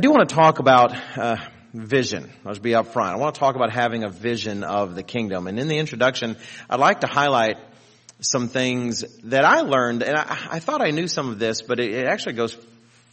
[0.00, 1.36] I do want to talk about uh,
[1.74, 2.32] vision.
[2.42, 3.12] Let's be upfront.
[3.12, 5.46] I want to talk about having a vision of the kingdom.
[5.46, 6.38] And in the introduction,
[6.70, 7.58] I'd like to highlight
[8.22, 11.80] some things that I learned, and I, I thought I knew some of this, but
[11.80, 12.56] it, it actually goes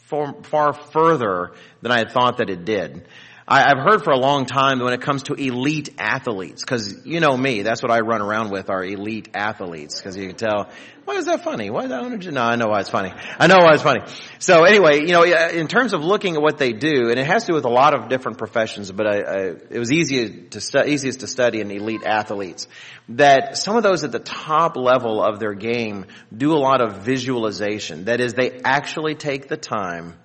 [0.05, 3.05] far, far further than I had thought that it did.
[3.49, 7.05] I, have heard for a long time that when it comes to elite athletes, because
[7.05, 10.35] you know me, that's what I run around with are elite athletes, because you can
[10.35, 10.69] tell,
[11.05, 11.69] why is that funny?
[11.69, 12.33] Why is that?
[12.33, 13.13] No, I know why it's funny.
[13.39, 14.01] I know why it's funny.
[14.39, 17.43] So anyway, you know, in terms of looking at what they do, and it has
[17.43, 19.37] to do with a lot of different professions, but I, I,
[19.69, 22.67] it was easy to stu- easiest to study in elite athletes.
[23.07, 26.97] That some of those at the top level of their game do a lot of
[27.03, 28.05] visualization.
[28.05, 30.15] That is, they actually take the time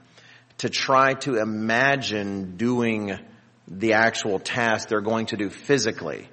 [0.62, 3.18] to try to imagine doing
[3.66, 6.28] the actual task they're going to do physically.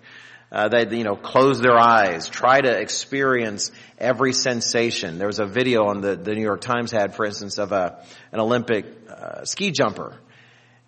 [0.51, 5.17] Uh, they, you know, close their eyes, try to experience every sensation.
[5.17, 8.05] There was a video on the, the New York Times had, for instance, of a,
[8.31, 10.15] an Olympic uh, ski jumper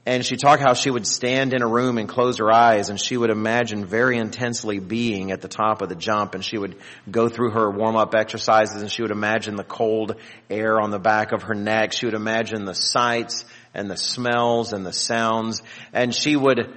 [0.03, 2.99] and she talked how she would stand in a room and close her eyes and
[2.99, 6.75] she would imagine very intensely being at the top of the jump and she would
[7.09, 10.15] go through her warm-up exercises and she would imagine the cold
[10.49, 11.93] air on the back of her neck.
[11.93, 15.61] She would imagine the sights and the smells and the sounds
[15.93, 16.75] and she would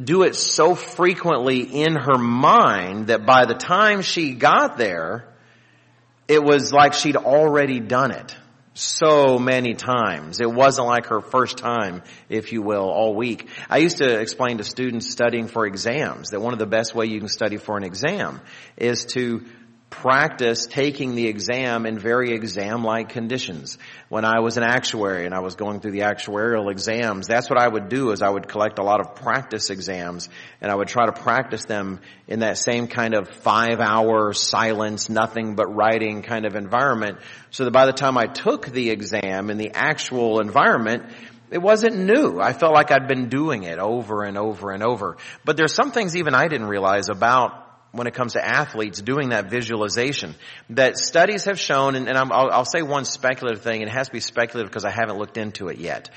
[0.00, 5.26] do it so frequently in her mind that by the time she got there,
[6.28, 8.36] it was like she'd already done it
[8.74, 10.40] so many times.
[10.40, 13.48] It wasn't like her first time, if you will, all week.
[13.68, 17.06] I used to explain to students studying for exams that one of the best way
[17.06, 18.40] you can study for an exam
[18.76, 19.44] is to
[19.90, 23.76] practice taking the exam in very exam-like conditions.
[24.08, 27.58] When I was an actuary and I was going through the actuarial exams, that's what
[27.58, 30.28] I would do is I would collect a lot of practice exams
[30.60, 35.10] and I would try to practice them in that same kind of five hour silence,
[35.10, 37.18] nothing but writing kind of environment
[37.50, 41.02] so that by the time I took the exam in the actual environment,
[41.50, 42.40] it wasn't new.
[42.40, 45.16] I felt like I'd been doing it over and over and over.
[45.44, 49.30] But there's some things even I didn't realize about when it comes to athletes doing
[49.30, 50.34] that visualization.
[50.70, 54.06] That studies have shown, and, and I'll, I'll say one speculative thing, and it has
[54.06, 56.10] to be speculative because I haven't looked into it yet.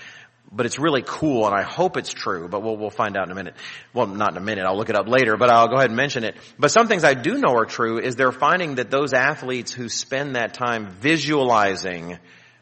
[0.52, 3.32] But it's really cool, and I hope it's true, but we'll, we'll find out in
[3.32, 3.56] a minute.
[3.92, 5.98] Well, not in a minute, I'll look it up later, but I'll go ahead and
[5.98, 6.36] mention it.
[6.60, 9.90] But some things I do know are true is they're finding that those athletes who
[9.90, 12.20] spend that time visualizing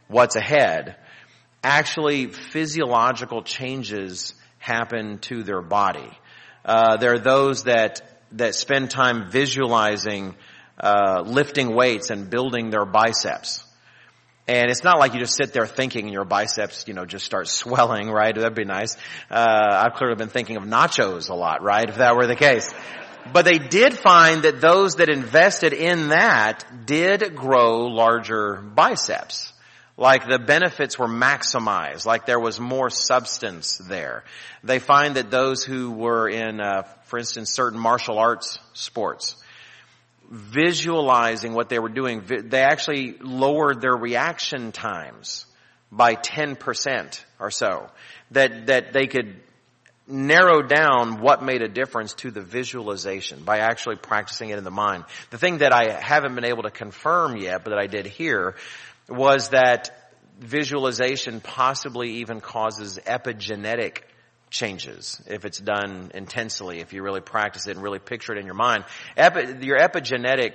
[0.07, 0.95] what's ahead,
[1.63, 6.17] actually physiological changes happen to their body.
[6.63, 10.36] Uh, there are those that that spend time visualizing
[10.80, 13.64] uh, lifting weights and building their biceps.
[14.47, 17.25] And it's not like you just sit there thinking and your biceps, you know, just
[17.25, 18.34] start swelling, right?
[18.34, 18.97] That'd be nice.
[19.30, 21.88] Uh, I've clearly been thinking of nachos a lot, right?
[21.88, 22.74] If that were the case.
[23.31, 29.50] But they did find that those that invested in that did grow larger biceps
[30.01, 34.23] like the benefits were maximized, like there was more substance there.
[34.63, 39.35] They find that those who were in, uh, for instance, certain martial arts sports,
[40.28, 45.45] visualizing what they were doing, they actually lowered their reaction times
[45.91, 47.88] by 10% or so.
[48.31, 49.35] That, that they could
[50.07, 54.72] narrow down what made a difference to the visualization by actually practicing it in the
[54.72, 55.03] mind.
[55.29, 58.56] The thing that I haven't been able to confirm yet, but that I did hear,
[59.11, 59.91] was that
[60.39, 63.99] visualization possibly even causes epigenetic
[64.49, 68.45] changes if it's done intensely, if you really practice it and really picture it in
[68.45, 68.83] your mind.
[69.16, 70.53] Epi, your epigenetic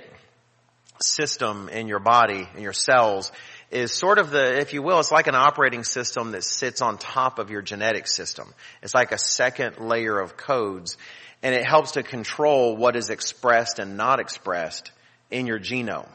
[1.01, 3.31] system in your body, in your cells,
[3.71, 6.97] is sort of the, if you will, it's like an operating system that sits on
[6.97, 8.53] top of your genetic system.
[8.81, 10.97] It's like a second layer of codes
[11.43, 14.91] and it helps to control what is expressed and not expressed
[15.29, 16.09] in your genome.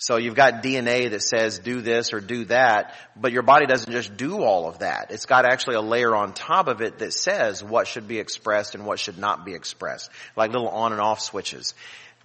[0.00, 3.90] So you've got DNA that says do this or do that, but your body doesn't
[3.90, 5.10] just do all of that.
[5.10, 8.76] It's got actually a layer on top of it that says what should be expressed
[8.76, 11.74] and what should not be expressed, like little on and off switches.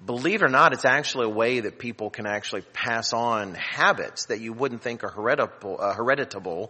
[0.06, 4.26] Believe it or not, it's actually a way that people can actually pass on habits
[4.26, 6.68] that you wouldn't think are hereditable, uh,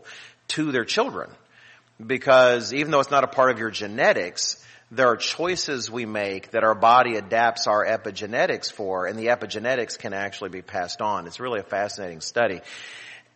[0.50, 1.30] to their children.
[2.06, 4.64] Because even though it's not a part of your genetics,
[4.95, 9.98] there are choices we make that our body adapts our epigenetics for, and the epigenetics
[9.98, 11.25] can actually be passed on.
[11.25, 12.62] It's really a fascinating study.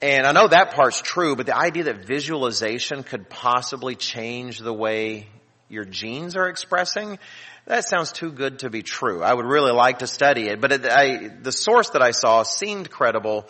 [0.01, 4.73] And I know that part's true, but the idea that visualization could possibly change the
[4.73, 5.27] way
[5.69, 7.17] your genes are expressing,
[7.65, 9.23] that sounds too good to be true.
[9.23, 12.43] I would really like to study it, but it, I, the source that I saw
[12.43, 13.49] seemed credible,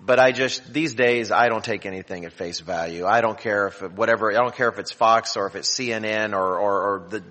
[0.00, 3.04] but I just, these days, I don't take anything at face value.
[3.04, 6.34] I don't care if, whatever, I don't care if it's Fox or if it's CNN
[6.34, 7.24] or, or, or the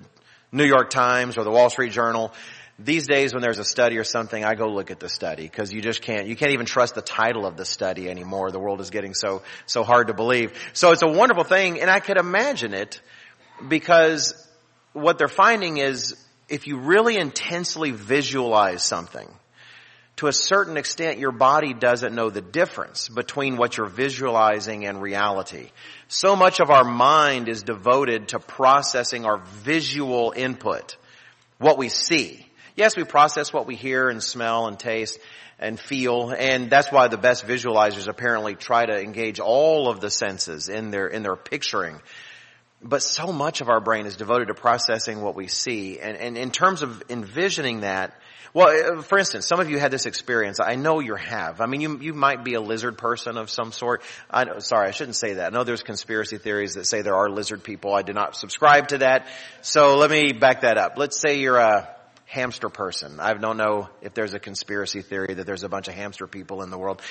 [0.51, 2.33] New York Times or the Wall Street Journal.
[2.77, 5.73] these days when there's a study or something, I go look at the study because
[5.73, 8.51] you just can't, you can't even trust the title of the study anymore.
[8.51, 10.53] The world is getting so, so hard to believe.
[10.73, 13.01] So it's a wonderful thing and I could imagine it
[13.67, 14.33] because
[14.93, 16.15] what they're finding is
[16.49, 19.27] if you really intensely visualize something,
[20.17, 24.99] to a certain extent, your body doesn't know the difference between what you're visualizing and
[24.99, 25.69] reality.
[26.07, 30.97] So much of our mind is devoted to processing our visual input,
[31.59, 32.45] what we see.
[32.75, 35.19] Yes, we process what we hear and smell and taste
[35.59, 40.09] and feel, and that's why the best visualizers apparently try to engage all of the
[40.09, 41.99] senses in their, in their picturing.
[42.81, 46.37] But so much of our brain is devoted to processing what we see, and, and
[46.37, 48.19] in terms of envisioning that,
[48.53, 50.59] well, uh, for instance, some of you had this experience.
[50.59, 51.61] I know you have.
[51.61, 54.01] I mean, you you might be a lizard person of some sort.
[54.29, 55.53] I sorry, I shouldn't say that.
[55.53, 57.93] I know there's conspiracy theories that say there are lizard people.
[57.93, 59.27] I do not subscribe to that.
[59.61, 60.93] So let me back that up.
[60.97, 61.89] Let's say you're a
[62.25, 63.19] hamster person.
[63.19, 66.61] I don't know if there's a conspiracy theory that there's a bunch of hamster people
[66.61, 67.01] in the world.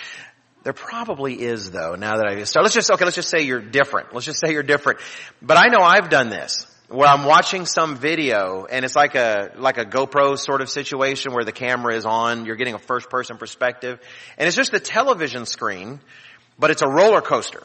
[0.62, 2.64] There probably is though, now that I start.
[2.64, 4.12] Let's just, okay, let's just say you're different.
[4.12, 4.98] Let's just say you're different.
[5.40, 9.52] But I know I've done this where I'm watching some video and it's like a,
[9.56, 13.10] like a GoPro sort of situation where the camera is on, you're getting a first
[13.10, 13.98] person perspective
[14.38, 16.00] and it's just a television screen,
[16.58, 17.62] but it's a roller coaster.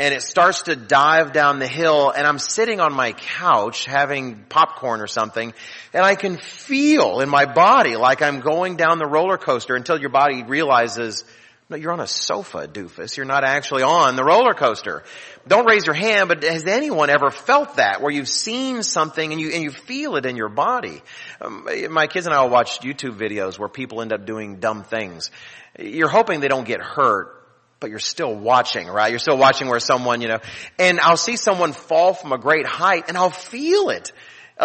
[0.00, 4.44] And it starts to dive down the hill and I'm sitting on my couch having
[4.48, 5.54] popcorn or something
[5.92, 10.00] and I can feel in my body like I'm going down the roller coaster until
[10.00, 11.24] your body realizes,
[11.72, 13.16] no, you're on a sofa, doofus.
[13.16, 15.02] You're not actually on the roller coaster.
[15.48, 19.40] Don't raise your hand, but has anyone ever felt that where you've seen something and
[19.40, 21.02] you, and you feel it in your body?
[21.40, 24.84] Um, my kids and I will watch YouTube videos where people end up doing dumb
[24.84, 25.30] things.
[25.78, 27.42] You're hoping they don't get hurt,
[27.80, 29.10] but you're still watching, right?
[29.10, 30.38] You're still watching where someone, you know,
[30.78, 34.12] and I'll see someone fall from a great height and I'll feel it.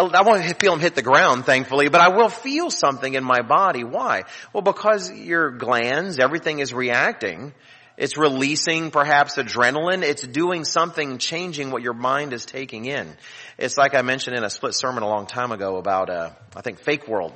[0.06, 3.42] I won't feel them hit the ground, thankfully, but I will feel something in my
[3.42, 3.84] body.
[3.84, 4.24] Why?
[4.52, 7.52] Well, because your glands, everything is reacting.
[7.96, 10.04] It's releasing perhaps adrenaline.
[10.04, 13.12] It's doing something, changing what your mind is taking in.
[13.58, 16.60] It's like I mentioned in a split sermon a long time ago about, uh, I
[16.60, 17.32] think, fake world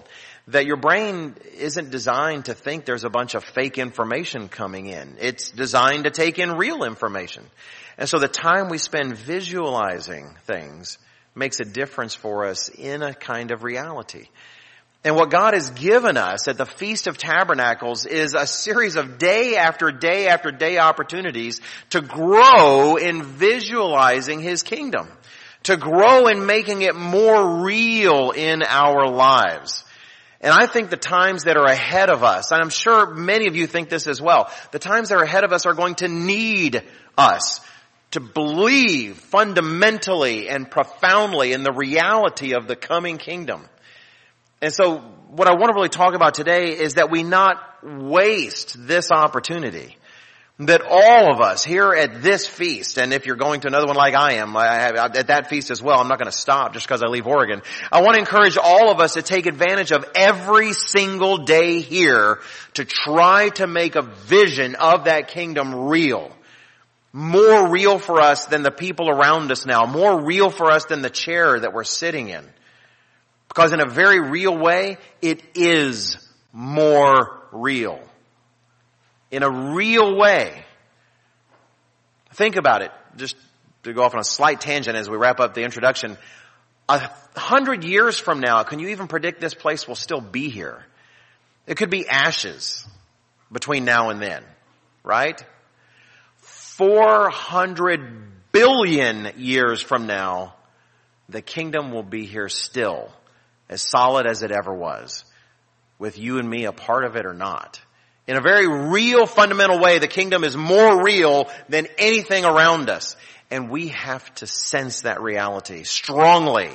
[0.49, 5.17] that your brain isn't designed to think there's a bunch of fake information coming in.
[5.21, 7.45] It's designed to take in real information.
[7.97, 10.99] And so the time we spend visualizing things
[11.35, 14.29] makes a difference for us in a kind of reality.
[15.05, 19.19] And what God has given us at the Feast of Tabernacles is a series of
[19.19, 25.09] day after day after day opportunities to grow in visualizing His kingdom.
[25.65, 29.85] To grow in making it more real in our lives.
[30.41, 33.55] And I think the times that are ahead of us, and I'm sure many of
[33.55, 36.09] you think this as well, the times that are ahead of us are going to
[36.09, 36.83] need
[37.17, 37.61] us
[38.13, 43.69] to believe fundamentally and profoundly in the reality of the coming kingdom.
[44.61, 44.99] And so
[45.29, 49.97] what I want to really talk about today is that we not waste this opportunity
[50.67, 53.97] that all of us here at this feast, and if you're going to another one
[53.97, 56.87] like I am, I at that feast as well, I'm not going to stop just
[56.87, 57.63] because I leave Oregon.
[57.91, 62.41] I want to encourage all of us to take advantage of every single day here
[62.75, 66.31] to try to make a vision of that kingdom real.
[67.13, 69.85] More real for us than the people around us now.
[69.85, 72.45] More real for us than the chair that we're sitting in.
[73.49, 76.17] Because in a very real way, it is
[76.53, 78.01] more real
[79.33, 80.65] in a real way.
[82.35, 83.35] Think about it, just
[83.83, 86.17] to go off on a slight tangent as we wrap up the introduction.
[86.89, 90.85] A hundred years from now, can you even predict this place will still be here?
[91.67, 92.87] It could be ashes
[93.51, 94.45] between now and then,
[95.03, 95.43] right?
[96.77, 100.55] 400 billion years from now,
[101.29, 103.13] the kingdom will be here still,
[103.69, 105.25] as solid as it ever was,
[105.99, 107.81] with you and me a part of it or not.
[108.27, 113.17] In a very real, fundamental way, the kingdom is more real than anything around us.
[113.51, 116.71] And we have to sense that reality strongly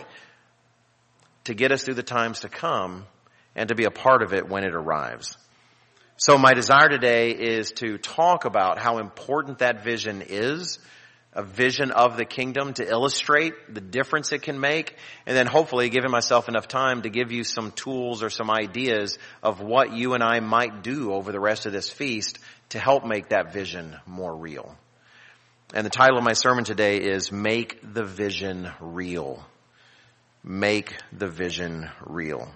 [1.46, 3.06] to get us through the times to come
[3.56, 5.38] and to be a part of it when it arrives.
[6.20, 10.80] So my desire today is to talk about how important that vision is
[11.32, 14.96] a vision of the kingdom to illustrate the difference it can make,
[15.28, 19.20] and then hopefully giving myself enough time to give you some tools or some ideas
[19.44, 23.06] of what you and I might do over the rest of this feast to help
[23.06, 24.76] make that vision more real.
[25.76, 29.46] And the title of my sermon today is Make the Vision Real.
[30.44, 32.50] Make the Vision Real.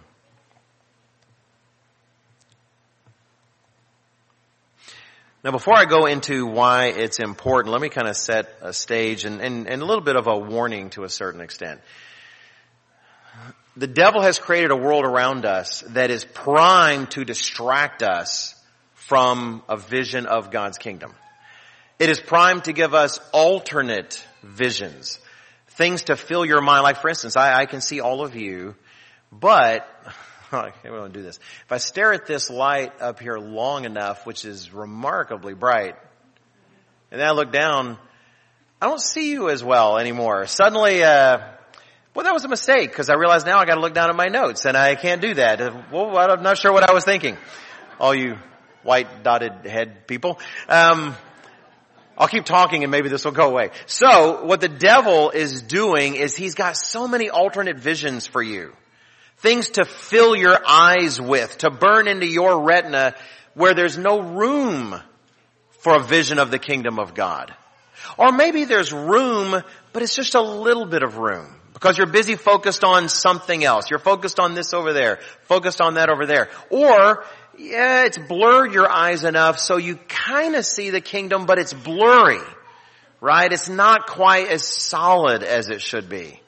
[5.44, 9.26] Now before I go into why it's important, let me kind of set a stage
[9.26, 11.82] and, and, and a little bit of a warning to a certain extent.
[13.76, 18.54] the devil has created a world around us that is primed to distract us
[18.94, 21.12] from a vision of God's kingdom.
[21.98, 25.20] It is primed to give us alternate visions,
[25.70, 26.84] things to fill your mind.
[26.84, 28.76] Like for instance, I, I can see all of you,
[29.32, 29.88] but
[30.58, 31.38] I don't do this.
[31.66, 35.96] If I stare at this light up here long enough, which is remarkably bright,
[37.12, 37.98] and then I look down,
[38.82, 40.48] I don't see you as well anymore.
[40.48, 41.40] Suddenly, uh,
[42.14, 44.16] well, that was a mistake because I realize now I got to look down at
[44.16, 45.92] my notes, and I can't do that.
[45.92, 47.38] Well, I'm not sure what I was thinking.
[48.00, 48.38] All you
[48.84, 50.40] white dotted head people.
[50.68, 51.16] Um,
[52.18, 53.70] I'll keep talking and maybe this will go away.
[53.86, 58.74] So what the devil is doing is he's got so many alternate visions for you.
[59.42, 63.16] Things to fill your eyes with, to burn into your retina
[63.54, 64.96] where there's no room
[65.80, 67.54] for a vision of the kingdom of God.
[68.18, 72.36] Or maybe there's room, but it's just a little bit of room because you're busy
[72.36, 73.90] focused on something else.
[73.90, 76.50] You're focused on this over there, focused on that over there.
[76.70, 77.24] Or,
[77.58, 81.74] yeah, it's blurred your eyes enough so you kind of see the kingdom, but it's
[81.74, 82.42] blurry.
[83.20, 83.52] Right?
[83.52, 86.41] It's not quite as solid as it should be.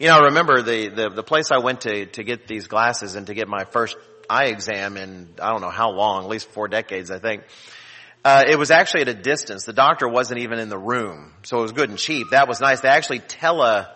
[0.00, 3.16] You know, I remember the, the, the place I went to, to get these glasses
[3.16, 3.98] and to get my first
[4.30, 7.42] eye exam in, I don't know how long, at least four decades, I think.
[8.24, 9.64] Uh, it was actually at a distance.
[9.64, 12.30] The doctor wasn't even in the room, so it was good and cheap.
[12.30, 12.80] That was nice.
[12.80, 13.88] They actually tele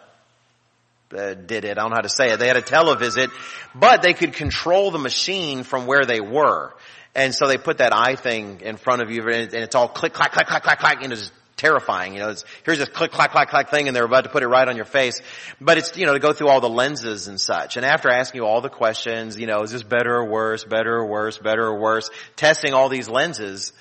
[1.16, 1.78] uh, did it.
[1.78, 2.38] I don't know how to say it.
[2.38, 3.30] They had a televisit,
[3.74, 6.74] but they could control the machine from where they were.
[7.14, 10.12] And so they put that eye thing in front of you, and it's all click,
[10.12, 12.14] clack, clack, clack, clack, clack, and it's terrifying.
[12.14, 12.34] You know,
[12.64, 14.76] here's this click, clack, clack, clack thing and they're about to put it right on
[14.76, 15.20] your face.
[15.60, 17.76] But it's, you know, to go through all the lenses and such.
[17.76, 20.96] And after asking you all the questions, you know, is this better or worse, better
[20.96, 23.72] or worse, better or worse, testing all these lenses,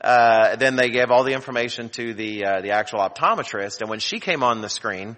[0.00, 3.80] uh, then they gave all the information to the, uh, the actual optometrist.
[3.80, 5.16] And when she came on the screen,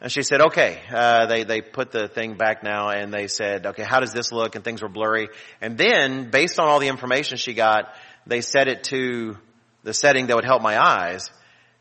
[0.00, 3.64] and she said, okay, uh, they, they put the thing back now and they said,
[3.64, 4.54] okay, how does this look?
[4.54, 5.28] And things were blurry.
[5.60, 7.94] And then, based on all the information she got,
[8.26, 9.38] they set it to
[9.84, 11.30] the setting that would help my eyes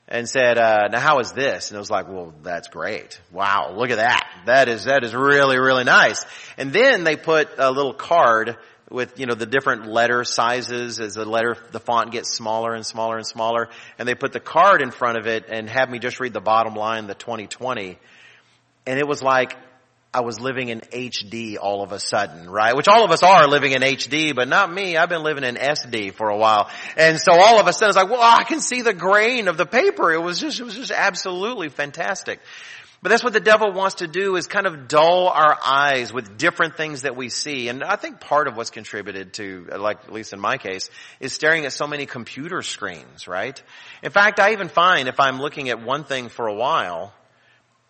[0.07, 1.71] and said, uh, now how is this?
[1.71, 3.19] And it was like, well, that's great.
[3.31, 4.23] Wow, look at that.
[4.45, 6.23] That is, that is really, really nice.
[6.57, 8.57] And then they put a little card
[8.91, 12.85] with, you know, the different letter sizes as the letter, the font gets smaller and
[12.85, 13.69] smaller and smaller.
[13.97, 16.41] And they put the card in front of it and had me just read the
[16.41, 17.97] bottom line, the 2020.
[18.85, 19.55] And it was like,
[20.13, 22.75] I was living in HD all of a sudden, right?
[22.75, 24.95] Which all of us are living in HD, but not me.
[24.95, 26.69] I've been living in SD for a while.
[26.95, 29.57] And so all of a sudden it's like, well, I can see the grain of
[29.57, 30.13] the paper.
[30.13, 32.39] It was just, it was just absolutely fantastic.
[33.01, 36.37] But that's what the devil wants to do is kind of dull our eyes with
[36.37, 37.67] different things that we see.
[37.67, 40.89] And I think part of what's contributed to, like at least in my case,
[41.19, 43.61] is staring at so many computer screens, right?
[44.03, 47.13] In fact, I even find if I'm looking at one thing for a while,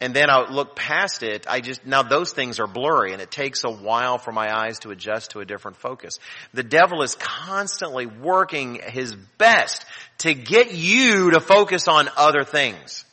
[0.04, 3.32] and then I look past it, I just, now those things are blurry and it
[3.32, 6.20] takes a while for my eyes to adjust to a different focus.
[6.54, 9.86] The devil is constantly working his best
[10.18, 13.06] to get you to focus on other things.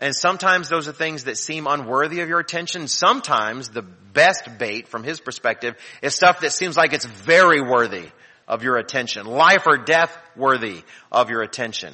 [0.00, 2.88] And sometimes those are things that seem unworthy of your attention.
[2.88, 8.08] Sometimes the best bait from his perspective is stuff that seems like it's very worthy
[8.48, 9.26] of your attention.
[9.26, 11.92] Life or death worthy of your attention.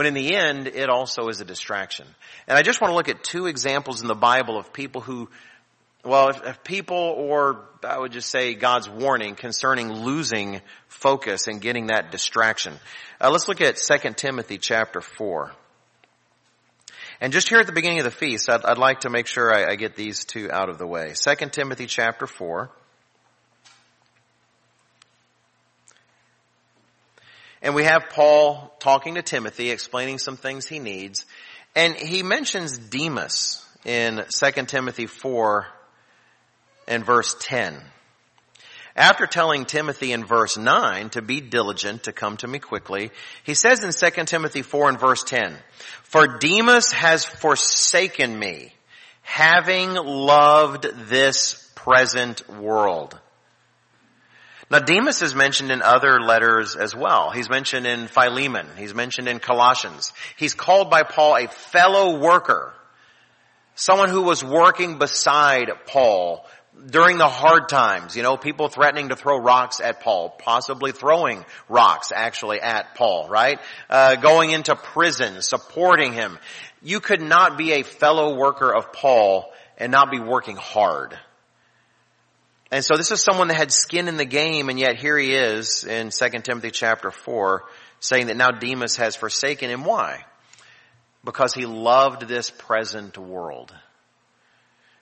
[0.00, 2.06] When in the end, it also is a distraction.
[2.48, 5.28] And I just want to look at two examples in the Bible of people who,
[6.02, 11.60] well, if, if people or I would just say God's warning concerning losing focus and
[11.60, 12.78] getting that distraction.
[13.20, 15.52] Uh, let's look at 2 Timothy chapter 4.
[17.20, 19.54] And just here at the beginning of the feast, I'd, I'd like to make sure
[19.54, 21.12] I, I get these two out of the way.
[21.12, 22.70] 2 Timothy chapter 4.
[27.62, 31.26] And we have Paul talking to Timothy, explaining some things he needs.
[31.74, 35.66] And he mentions Demas in 2 Timothy 4
[36.88, 37.80] and verse 10.
[38.96, 43.10] After telling Timothy in verse 9 to be diligent to come to me quickly,
[43.44, 45.56] he says in 2 Timothy 4 and verse 10,
[46.02, 48.74] For Demas has forsaken me,
[49.22, 53.18] having loved this present world
[54.70, 57.30] now Demas is mentioned in other letters as well.
[57.30, 58.68] He's mentioned in Philemon.
[58.76, 60.12] He's mentioned in Colossians.
[60.36, 62.72] He's called by Paul a fellow worker.
[63.74, 66.46] Someone who was working beside Paul
[66.86, 71.44] during the hard times, you know, people threatening to throw rocks at Paul, possibly throwing
[71.68, 73.58] rocks actually at Paul, right?
[73.88, 76.38] Uh, going into prison, supporting him.
[76.82, 81.18] You could not be a fellow worker of Paul and not be working hard.
[82.70, 85.34] And so this is someone that had skin in the game and yet here he
[85.34, 87.64] is in 2 Timothy chapter 4
[87.98, 89.84] saying that now Demas has forsaken him.
[89.84, 90.24] Why?
[91.24, 93.74] Because he loved this present world.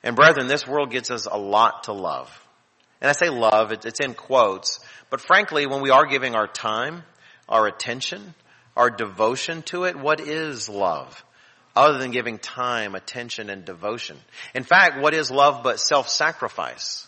[0.03, 2.31] And brethren, this world gets us a lot to love.
[3.01, 7.05] And I say love, it's in quotes, but frankly, when we are giving our time,
[7.49, 8.35] our attention,
[8.77, 11.25] our devotion to it, what is love?
[11.77, 14.17] Other than giving time, attention, and devotion.
[14.55, 17.08] In fact, what is love but self-sacrifice?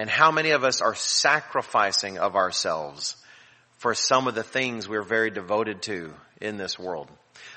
[0.00, 3.16] And how many of us are sacrificing of ourselves
[3.76, 7.06] for some of the things we're very devoted to in this world?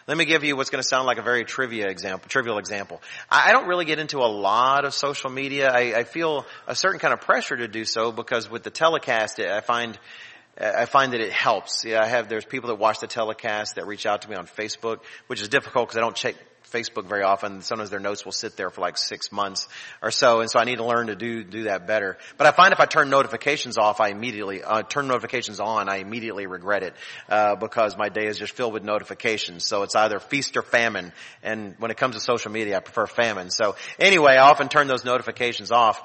[0.09, 3.01] Let me give you what's going to sound like a very trivia example, trivial example.
[3.31, 5.71] I don't really get into a lot of social media.
[5.71, 9.39] I, I feel a certain kind of pressure to do so because with the telecast,
[9.39, 9.97] I find
[10.59, 11.85] I find that it helps.
[11.85, 14.47] Yeah, I have, there's people that watch the telecast that reach out to me on
[14.47, 16.35] Facebook, which is difficult because I don't check
[16.73, 17.61] Facebook very often.
[17.61, 19.67] Sometimes their notes will sit there for like six months
[20.01, 22.17] or so, and so I need to learn to do do that better.
[22.37, 25.89] But I find if I turn notifications off, I immediately uh, turn notifications on.
[25.89, 26.93] I immediately regret it
[27.29, 29.65] uh, because my day is just filled with notifications.
[29.65, 31.13] So it's either feast or famine.
[31.43, 33.51] And when it comes to social media, I prefer famine.
[33.51, 36.01] So anyway, I often turn those notifications off.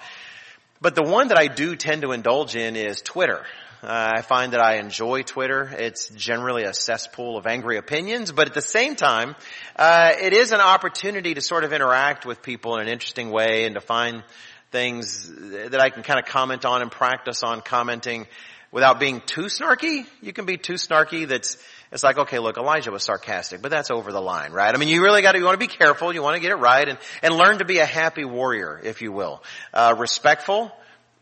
[0.80, 3.44] But the one that I do tend to indulge in is Twitter.
[3.82, 5.70] Uh, I find that I enjoy Twitter.
[5.78, 9.37] It's generally a cesspool of angry opinions, but at the same time,
[9.76, 13.66] uh, it is an opportunity to sort of interact with people in an interesting way
[13.66, 14.25] and to find
[14.73, 15.30] things
[15.70, 18.26] that I can kind of comment on and practice on commenting
[18.73, 20.06] without being too snarky.
[20.23, 21.56] You can be too snarky that's
[21.90, 24.75] it's like, okay, look, Elijah was sarcastic, but that's over the line, right?
[24.75, 26.99] I mean, you really gotta, you wanna be careful, you wanna get it right, and,
[27.23, 29.42] and learn to be a happy warrior, if you will.
[29.73, 30.70] Uh, respectful,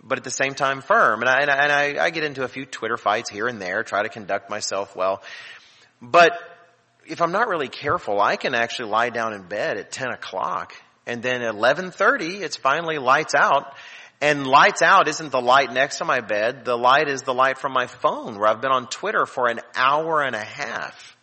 [0.07, 1.21] but at the same time firm.
[1.21, 3.61] And I, and, I, and I, I get into a few Twitter fights here and
[3.61, 5.23] there, try to conduct myself well.
[6.01, 6.33] But
[7.07, 10.75] if I'm not really careful, I can actually lie down in bed at 10 o'clock
[11.07, 13.75] and then at 11.30, it's finally lights out.
[14.21, 16.65] And lights out isn't the light next to my bed.
[16.65, 19.61] The light is the light from my phone where I've been on Twitter for an
[19.75, 21.17] hour and a half.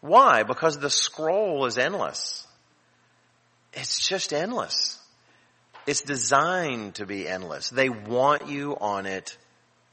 [0.00, 0.42] Why?
[0.42, 2.46] Because the scroll is endless.
[3.72, 4.98] It's just endless.
[5.86, 7.70] It's designed to be endless.
[7.70, 9.36] They want you on it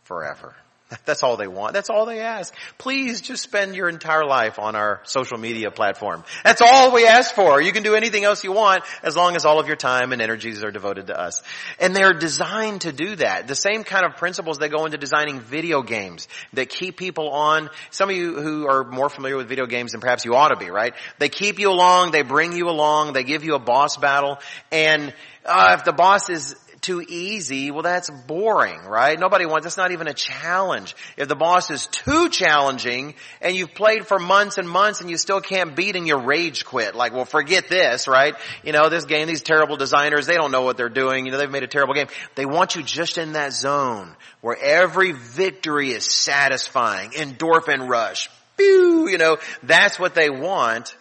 [0.04, 0.56] forever.
[1.06, 1.74] That's all they want.
[1.74, 2.54] That's all they ask.
[2.78, 6.24] Please just spend your entire life on our social media platform.
[6.44, 7.62] That's all we ask for.
[7.62, 10.22] You can do anything else you want as long as all of your time and
[10.22, 11.44] energies are devoted to us.
[11.80, 13.48] And they're designed to do that.
[13.48, 17.70] The same kind of principles that go into designing video games that keep people on.
[17.92, 20.58] Some of you who are more familiar with video games than perhaps you ought to
[20.58, 20.94] be, right?
[21.20, 24.40] They keep you along, they bring you along, they give you a boss battle,
[24.72, 25.14] and
[25.46, 29.20] uh, if the boss is too easy, well that's boring, right?
[29.20, 30.96] Nobody wants, that's not even a challenge.
[31.18, 35.18] If the boss is too challenging and you've played for months and months and you
[35.18, 38.36] still can't beat and you rage quit, like, well forget this, right?
[38.64, 41.38] You know, this game, these terrible designers, they don't know what they're doing, you know,
[41.38, 42.08] they've made a terrible game.
[42.36, 49.08] They want you just in that zone where every victory is satisfying, endorphin rush, pew,
[49.10, 50.96] you know, that's what they want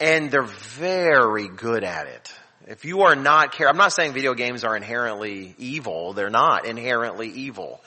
[0.00, 2.32] and they're very good at it.
[2.68, 6.12] If you are not care, I'm not saying video games are inherently evil.
[6.12, 7.80] They're not inherently evil.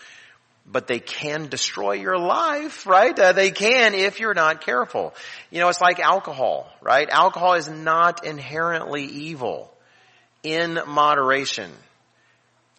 [0.66, 3.18] But they can destroy your life, right?
[3.18, 5.14] Uh, they can if you're not careful.
[5.52, 7.08] You know, it's like alcohol, right?
[7.08, 9.72] Alcohol is not inherently evil
[10.42, 11.70] in moderation.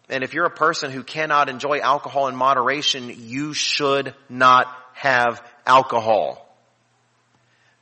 [0.09, 5.41] And if you're a person who cannot enjoy alcohol in moderation, you should not have
[5.65, 6.53] alcohol.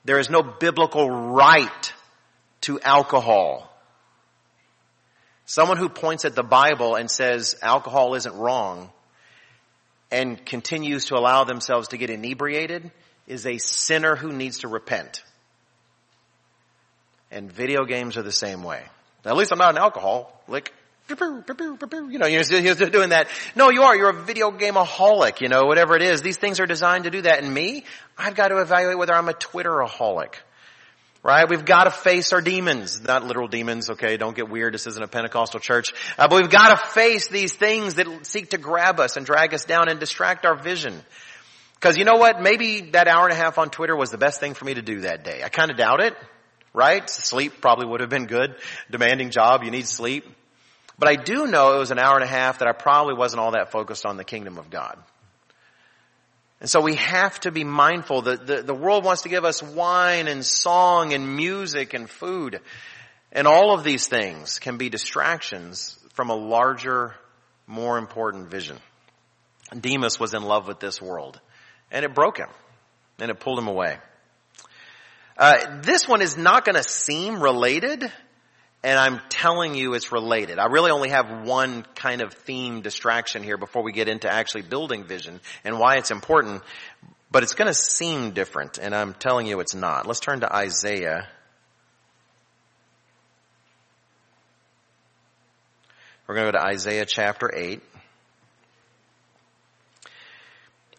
[0.04, 1.92] There is no biblical right
[2.62, 3.69] to alcohol.
[5.50, 8.88] Someone who points at the Bible and says alcohol isn't wrong
[10.12, 12.92] and continues to allow themselves to get inebriated
[13.26, 15.24] is a sinner who needs to repent.
[17.32, 18.80] And video games are the same way.
[19.24, 20.72] Now, at least I'm not an alcoholic.
[22.12, 23.26] You know, you're just doing that.
[23.56, 23.96] No, you are.
[23.96, 26.22] You're a video gameaholic, you know, whatever it is.
[26.22, 27.42] These things are designed to do that.
[27.42, 27.82] And me,
[28.16, 30.34] I've got to evaluate whether I'm a Twitteraholic.
[31.22, 31.46] Right?
[31.46, 33.02] We've got to face our demons.
[33.02, 34.16] Not literal demons, okay?
[34.16, 34.72] Don't get weird.
[34.72, 35.92] This isn't a Pentecostal church.
[36.18, 39.52] Uh, but we've got to face these things that seek to grab us and drag
[39.52, 40.98] us down and distract our vision.
[41.80, 42.40] Cause you know what?
[42.40, 44.82] Maybe that hour and a half on Twitter was the best thing for me to
[44.82, 45.42] do that day.
[45.42, 46.14] I kinda doubt it.
[46.72, 47.08] Right?
[47.08, 48.54] Sleep probably would have been good.
[48.90, 50.24] Demanding job, you need sleep.
[50.98, 53.40] But I do know it was an hour and a half that I probably wasn't
[53.40, 54.98] all that focused on the kingdom of God.
[56.60, 59.62] And so we have to be mindful that the, the world wants to give us
[59.62, 62.60] wine and song and music and food.
[63.32, 67.14] And all of these things can be distractions from a larger,
[67.66, 68.76] more important vision.
[69.78, 71.40] Demas was in love with this world
[71.90, 72.48] and it broke him
[73.18, 73.98] and it pulled him away.
[75.38, 78.12] Uh, this one is not going to seem related
[78.82, 80.58] and I'm telling you it's related.
[80.58, 84.62] I really only have one kind of theme distraction here before we get into actually
[84.62, 86.62] building vision and why it's important,
[87.30, 90.06] but it's going to seem different and I'm telling you it's not.
[90.06, 91.28] Let's turn to Isaiah
[96.30, 97.82] We're going to go to Isaiah chapter 8.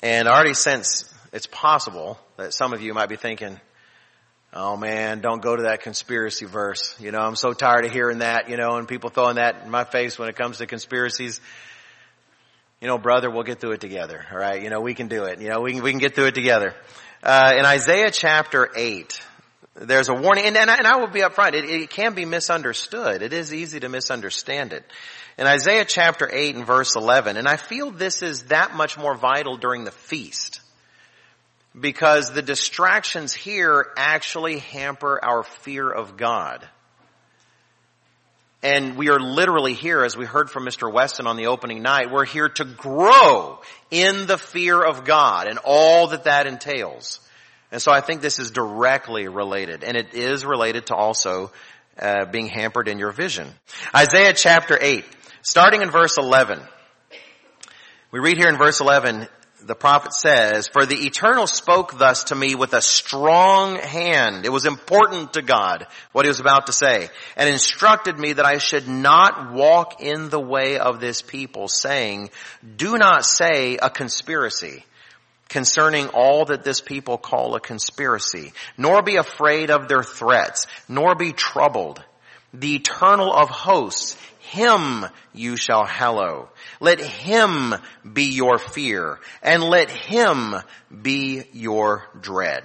[0.04, 3.58] And I already sense it's possible that some of you might be thinking,
[4.54, 6.96] oh man, don't go to that conspiracy verse.
[7.00, 9.70] You know, I'm so tired of hearing that, you know, and people throwing that in
[9.70, 11.40] my face when it comes to conspiracies.
[12.82, 14.26] You know, brother, we'll get through it together.
[14.32, 14.62] All right.
[14.62, 15.40] You know, we can do it.
[15.40, 16.74] You know, we can, we can get through it together.
[17.22, 19.22] Uh, in Isaiah chapter 8,
[19.76, 22.26] there's a warning, and, and, I, and I will be upfront, it, it can be
[22.26, 23.22] misunderstood.
[23.22, 24.84] It is easy to misunderstand it.
[25.38, 29.16] In Isaiah chapter 8 and verse 11, and I feel this is that much more
[29.16, 30.61] vital during the feast,
[31.80, 36.68] because the distractions here actually hamper our fear of God.
[38.64, 40.92] And we are literally here, as we heard from Mr.
[40.92, 45.58] Weston on the opening night, we're here to grow in the fear of God and
[45.64, 47.20] all that that entails.
[47.72, 51.52] And so I think this is directly related, and it is related to also
[52.00, 53.48] uh, being hampered in your vision.
[53.96, 55.06] Isaiah chapter 8,
[55.42, 56.60] starting in verse 11.
[58.12, 59.28] We read here in verse 11,
[59.66, 64.46] the prophet says, For the eternal spoke thus to me with a strong hand.
[64.46, 68.46] It was important to God what he was about to say, and instructed me that
[68.46, 72.30] I should not walk in the way of this people, saying,
[72.76, 74.84] Do not say a conspiracy
[75.48, 81.14] concerning all that this people call a conspiracy, nor be afraid of their threats, nor
[81.14, 82.02] be troubled.
[82.54, 84.18] The eternal of hosts,
[84.52, 86.50] him you shall hallow.
[86.82, 87.74] Let him
[88.12, 90.56] be your fear, and let him
[91.02, 92.64] be your dread.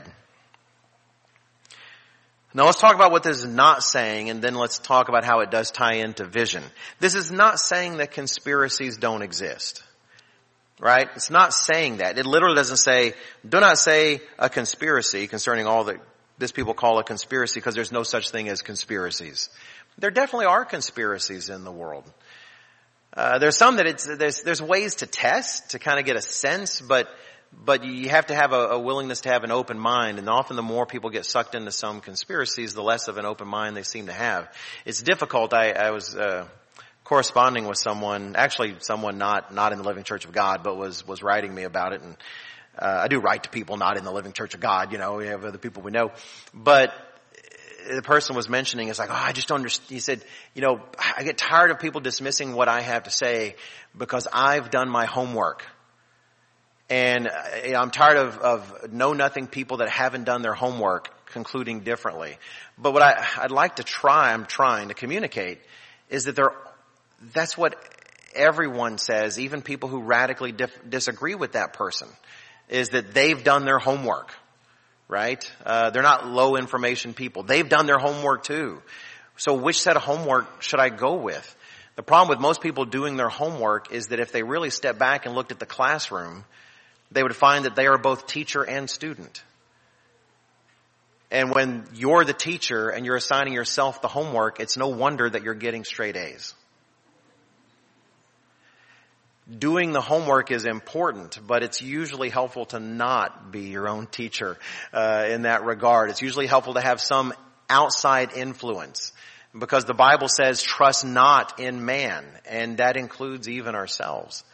[2.53, 5.41] Now let's talk about what this is not saying, and then let's talk about how
[5.41, 6.65] it does tie into vision.
[6.99, 9.85] This is not saying that conspiracies don't exist.
[10.81, 11.09] Right?
[11.15, 12.19] It's not saying that.
[12.19, 13.15] It literally doesn't say,
[13.49, 16.01] do not say a conspiracy concerning all that
[16.39, 19.49] this people call a conspiracy because there's no such thing as conspiracies.
[19.99, 22.05] There definitely are conspiracies in the world.
[23.17, 26.23] Uh, there's some that it's, there's, there's ways to test to kind of get a
[26.23, 27.09] sense, but,
[27.51, 30.55] but you have to have a, a, willingness to have an open mind, and often
[30.55, 33.85] the more people get sucked into some conspiracies, the less of an open mind they
[33.85, 34.53] seem to have.
[34.85, 35.55] It's difficult.
[35.55, 36.47] I, I was, uh,
[37.05, 41.07] corresponding with someone, actually someone not, not in the Living Church of God, but was,
[41.07, 42.03] was writing me about it.
[42.03, 42.17] And,
[42.79, 45.15] uh, I do write to people not in the Living Church of God, you know,
[45.15, 46.11] we have other people we know.
[46.53, 46.93] But
[47.95, 49.91] the person was mentioning is like, oh, I just don't understand.
[49.91, 50.23] He said,
[50.55, 53.57] you know, I get tired of people dismissing what I have to say
[53.97, 55.65] because I've done my homework.
[56.89, 61.81] And uh, I'm tired of, of know nothing people that haven't done their homework concluding
[61.81, 62.39] differently.
[62.79, 65.59] But what I, I'd like to try, I'm trying to communicate,
[66.09, 66.53] is that there
[67.33, 67.77] that's what
[68.35, 72.09] everyone says, even people who radically dif- disagree with that person,
[72.69, 74.33] is that they've done their homework,
[75.09, 75.51] right?
[75.65, 77.43] Uh, they're not low information people.
[77.43, 78.83] They've done their homework too.
[79.37, 81.57] So which set of homework should I go with?
[81.97, 85.27] The problem with most people doing their homework is that if they really step back
[85.27, 86.45] and looked at the classroom,
[87.11, 89.43] they would find that they are both teacher and student.
[91.31, 95.43] And when you're the teacher and you're assigning yourself the homework, it's no wonder that
[95.43, 96.55] you're getting straight A's
[99.51, 104.59] doing the homework is important, but it's usually helpful to not be your own teacher
[104.93, 106.11] uh, in that regard.
[106.11, 107.33] It's usually helpful to have some
[107.69, 109.13] outside influence
[109.59, 114.45] because the Bible says trust not in man, and that includes even ourselves.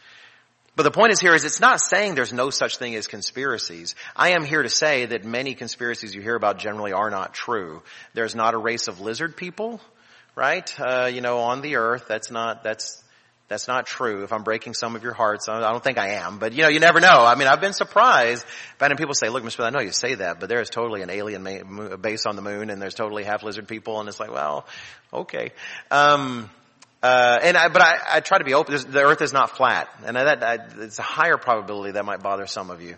[0.75, 3.93] But the point is here is it's not saying there's no such thing as conspiracies.
[4.15, 7.83] I am here to say that many conspiracies you hear about generally are not true.
[8.15, 9.79] There's not a race of lizard people,
[10.35, 10.71] right?
[10.79, 12.05] Uh, you know, on the earth.
[12.07, 13.02] That's not, that's,
[13.53, 14.23] that's not true.
[14.23, 16.69] If I'm breaking some of your hearts, I don't think I am, but you know,
[16.69, 17.23] you never know.
[17.23, 18.43] I mean, I've been surprised.
[18.79, 19.63] But people say, look, Mr.
[19.63, 22.71] I know you say that, but there is totally an alien base on the moon
[22.71, 24.65] and there's totally half lizard people and it's like, well,
[25.13, 25.51] okay.
[25.91, 26.49] Um,
[27.03, 28.75] uh, and I, but I, I, try to be open.
[28.91, 29.87] The earth is not flat.
[30.03, 32.95] And that, I, it's a higher probability that might bother some of you.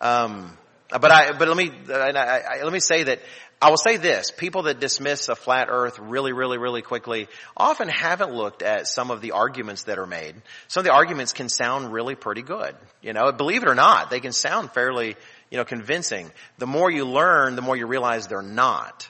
[0.00, 0.56] Um,
[0.88, 3.20] but I, but let me, let me say that
[3.60, 7.88] I will say this, people that dismiss a flat earth really, really, really quickly often
[7.88, 10.36] haven't looked at some of the arguments that are made.
[10.68, 12.76] Some of the arguments can sound really pretty good.
[13.00, 15.16] You know, believe it or not, they can sound fairly,
[15.50, 16.30] you know, convincing.
[16.58, 19.08] The more you learn, the more you realize they're not.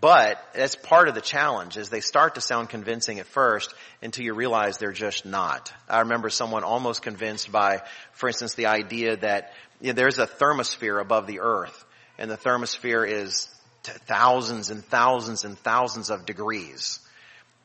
[0.00, 4.24] But that's part of the challenge is they start to sound convincing at first until
[4.24, 5.72] you realize they're just not.
[5.88, 7.82] I remember someone almost convinced by,
[8.12, 11.84] for instance, the idea that you know, there's a thermosphere above the earth
[12.18, 13.48] and the thermosphere is
[13.84, 17.00] thousands and thousands and thousands of degrees.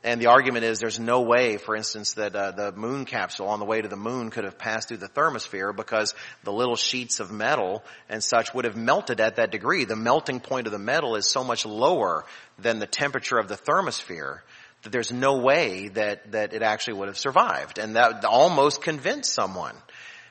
[0.02, 3.58] And the argument is there's no way, for instance, that uh, the moon capsule on
[3.58, 7.20] the way to the moon could have passed through the thermosphere because the little sheets
[7.20, 9.84] of metal and such would have melted at that degree.
[9.84, 12.24] The melting point of the metal is so much lower
[12.58, 14.40] than the temperature of the thermosphere
[14.84, 17.78] that there's no way that, that it actually would have survived.
[17.78, 19.76] And that almost convinced someone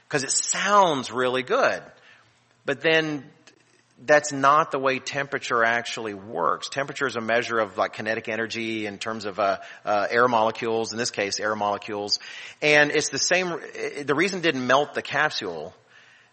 [0.08, 1.84] because it sounds really good.
[2.65, 3.23] But then
[4.06, 6.70] that's not the way temperature actually works.
[6.70, 10.92] Temperature is a measure of like kinetic energy in terms of uh, uh, air molecules.
[10.92, 12.20] In this case, air molecules,
[12.62, 13.60] and it's the same.
[14.04, 15.74] The reason it didn't melt the capsule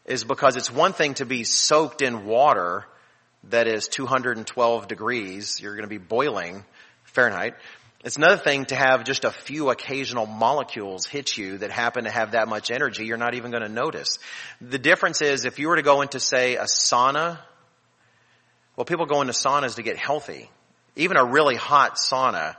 [0.04, 2.84] is because it's one thing to be soaked in water
[3.50, 5.60] that is 212 degrees.
[5.60, 6.64] You're going to be boiling
[7.04, 7.54] Fahrenheit.
[8.04, 12.10] It's another thing to have just a few occasional molecules hit you that happen to
[12.10, 13.04] have that much energy.
[13.04, 14.18] You're not even going to notice.
[14.60, 17.38] The difference is if you were to go into say a sauna
[18.76, 20.50] well, people go into saunas to get healthy.
[20.94, 22.56] Even a really hot sauna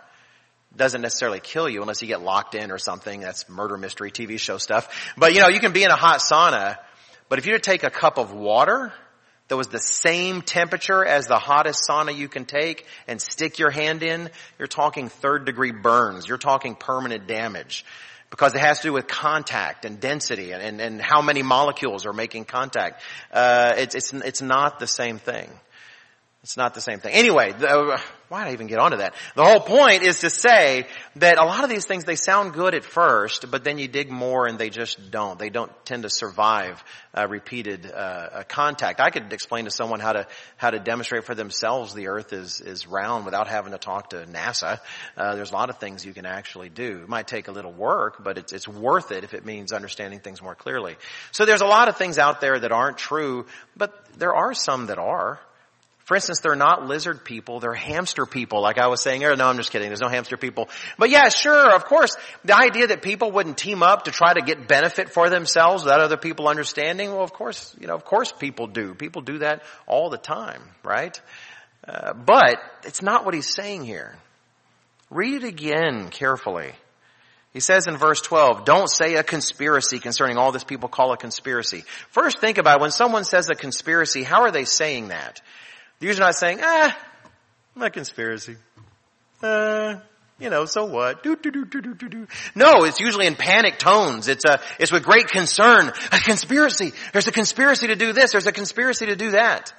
[0.76, 3.22] doesn't necessarily kill you unless you get locked in or something.
[3.22, 5.14] That's murder mystery TV show stuff.
[5.18, 6.78] But you know, you can be in a hot sauna,
[7.30, 8.94] but if you were to take a cup of water
[9.48, 13.72] that was the same temperature as the hottest sauna you can take and stick your
[13.72, 16.28] hand in, you're talking third degree burns.
[16.28, 17.86] You're talking permanent damage
[18.30, 22.06] because it has to do with contact and density and, and, and how many molecules
[22.06, 23.02] are making contact.
[23.32, 25.50] Uh, it's, it's, it's not the same thing.
[26.48, 27.12] It's not the same thing.
[27.14, 29.16] Anyway, the, why did I even get onto that?
[29.36, 32.74] The whole point is to say that a lot of these things, they sound good
[32.74, 35.38] at first, but then you dig more and they just don't.
[35.38, 36.82] They don't tend to survive
[37.14, 39.02] uh, repeated uh, contact.
[39.02, 42.62] I could explain to someone how to how to demonstrate for themselves the Earth is
[42.62, 44.80] is round without having to talk to NASA.
[45.18, 47.02] Uh, there's a lot of things you can actually do.
[47.04, 50.22] It might take a little work, but it's it's worth it if it means understanding
[50.22, 50.96] things more clearly.
[51.34, 54.86] So there's a lot of things out there that aren't true, but there are some
[54.86, 55.42] that are.
[56.08, 59.36] For instance, they're not lizard people, they're hamster people, like I was saying earlier.
[59.36, 59.90] No, I'm just kidding.
[59.90, 60.70] There's no hamster people.
[60.98, 62.16] But yeah, sure, of course,
[62.46, 66.00] the idea that people wouldn't team up to try to get benefit for themselves without
[66.00, 68.94] other people understanding, well, of course, you know, of course people do.
[68.94, 71.20] People do that all the time, right?
[71.86, 74.16] Uh, but it's not what he's saying here.
[75.10, 76.72] Read it again carefully.
[77.52, 81.18] He says in verse 12, don't say a conspiracy concerning all this people call a
[81.18, 81.84] conspiracy.
[82.12, 82.82] First think about it.
[82.82, 85.42] when someone says a conspiracy, how are they saying that?
[86.00, 86.98] They're not saying, ah,
[87.80, 88.56] a conspiracy.
[89.42, 89.96] Uh,
[90.40, 91.24] you know, so what?
[91.24, 92.28] Do, do, do, do, do, do.
[92.54, 94.28] No, it's usually in panic tones.
[94.28, 95.92] It's a, it's with great concern.
[96.12, 96.94] A conspiracy.
[97.14, 98.32] There's a conspiracy to do this.
[98.32, 99.74] There's a conspiracy to do that.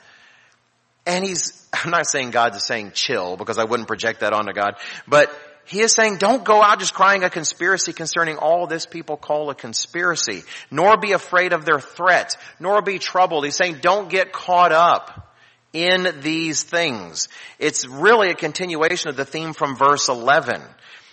[1.07, 4.74] And he's, I'm not saying God's saying chill because I wouldn't project that onto God,
[5.07, 5.31] but
[5.64, 9.50] he is saying don't go out just crying a conspiracy concerning all this people call
[9.50, 13.44] a conspiracy, nor be afraid of their threat, nor be troubled.
[13.44, 15.28] He's saying don't get caught up
[15.72, 17.28] in these things.
[17.59, 20.62] It's really a continuation of the theme from verse 11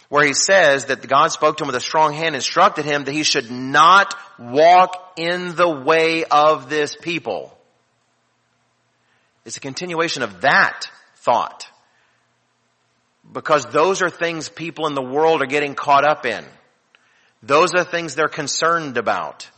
[0.09, 3.11] where he says that God spoke to him with a strong hand, instructed him that
[3.11, 7.57] he should not walk in the way of this people.
[9.45, 11.69] It's a continuation of that thought.
[13.31, 16.45] Because those are things people in the world are getting caught up in.
[17.41, 19.49] Those are things they're concerned about.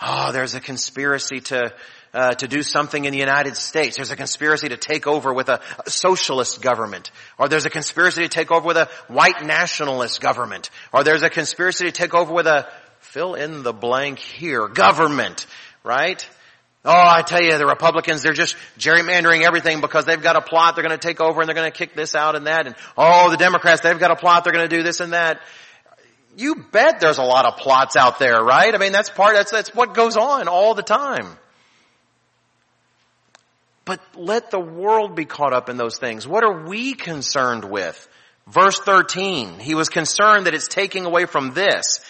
[0.00, 1.72] Oh, there's a conspiracy to,
[2.14, 3.96] uh, to do something in the United States.
[3.96, 8.28] There's a conspiracy to take over with a, socialist government, or there's a conspiracy to
[8.28, 12.46] take over with a white nationalist government, or there's a conspiracy to take over with
[12.46, 12.68] a
[13.00, 15.46] fill in the blank here government,
[15.84, 16.28] right?
[16.84, 20.74] Oh, I tell you, the Republicans, they're just gerrymandering everything because they've got a plot,
[20.74, 22.66] they're going to take over and they're going to kick this out and that.
[22.66, 25.40] And oh, the Democrats, they've got a plot, they're going to do this and that.
[26.36, 28.72] You bet there's a lot of plots out there, right?
[28.72, 31.26] I mean, that's part, that's, that's what goes on all the time.
[33.88, 36.28] But let the world be caught up in those things.
[36.28, 38.06] What are we concerned with?
[38.46, 42.00] Verse 13, he was concerned that it's taking away from this.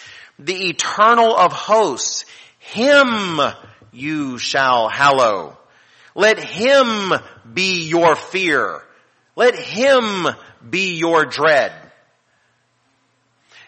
[0.40, 2.24] The eternal of hosts,
[2.58, 3.38] him
[3.92, 5.56] you shall hallow.
[6.16, 7.12] Let him
[7.54, 8.82] be your fear.
[9.36, 10.26] Let him
[10.68, 11.70] be your dread.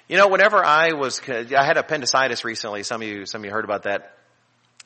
[0.08, 2.82] You know, whenever I was, I had appendicitis recently.
[2.82, 4.16] Some of you, some of you heard about that.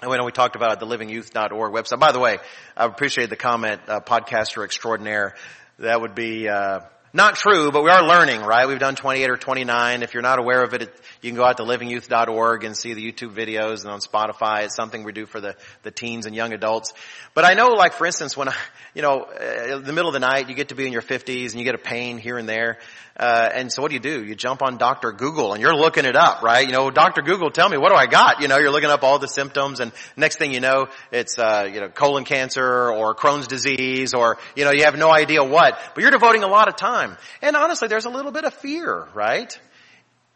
[0.05, 2.37] And when we talked about the livingyouth.org website, by the way,
[2.77, 5.35] I appreciate the comment, uh, podcaster extraordinaire.
[5.79, 6.81] That would be, uh,
[7.15, 8.69] not true, but we are learning, right?
[8.69, 10.03] We've done 28 or 29.
[10.03, 12.93] If you're not aware of it, it you can go out to livingyouth.org and see
[12.93, 14.65] the YouTube videos and on Spotify.
[14.65, 16.93] It's something we do for the, the teens and young adults.
[17.33, 18.55] But I know, like, for instance, when I,
[18.95, 21.01] you know, uh, in the middle of the night, you get to be in your
[21.01, 22.79] 50s and you get a pain here and there.
[23.17, 24.25] Uh, and so what do you do?
[24.25, 25.13] You jump on Dr.
[25.13, 26.67] Google and you're looking it up, right?
[26.67, 27.23] You know, Dr.
[27.23, 28.41] Google, tell me, what do I got?
[28.41, 31.71] You know, you're looking up all the symptoms and next thing you know, it's, uh,
[31.73, 35.79] you know, colon cancer or Crohn's disease or, you know, you have no idea what,
[35.95, 37.17] but you're devoting a lot of time.
[37.41, 39.57] And honestly, there's a little bit of fear, right?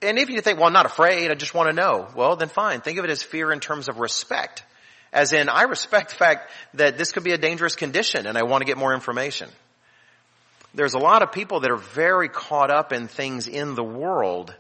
[0.01, 2.49] And if you think, well, I'm not afraid, I just want to know, well, then
[2.49, 2.81] fine.
[2.81, 4.63] Think of it as fear in terms of respect.
[5.13, 8.45] As in, I respect the fact that this could be a dangerous condition and I
[8.45, 9.49] want to get more information.
[10.79, 14.55] There's a lot of people that are very caught up in things in the world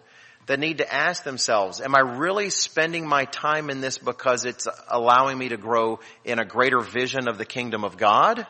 [0.46, 4.66] that need to ask themselves, am I really spending my time in this because it's
[4.88, 8.44] allowing me to grow in a greater vision of the kingdom of God?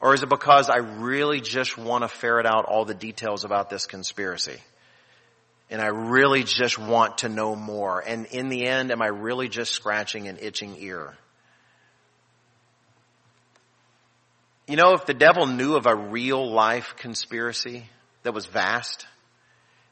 [0.00, 3.68] Or is it because I really just want to ferret out all the details about
[3.68, 4.60] this conspiracy?
[5.70, 7.98] And I really just want to know more.
[7.98, 11.16] And in the end, am I really just scratching an itching ear?
[14.66, 17.84] You know, if the devil knew of a real life conspiracy
[18.22, 19.06] that was vast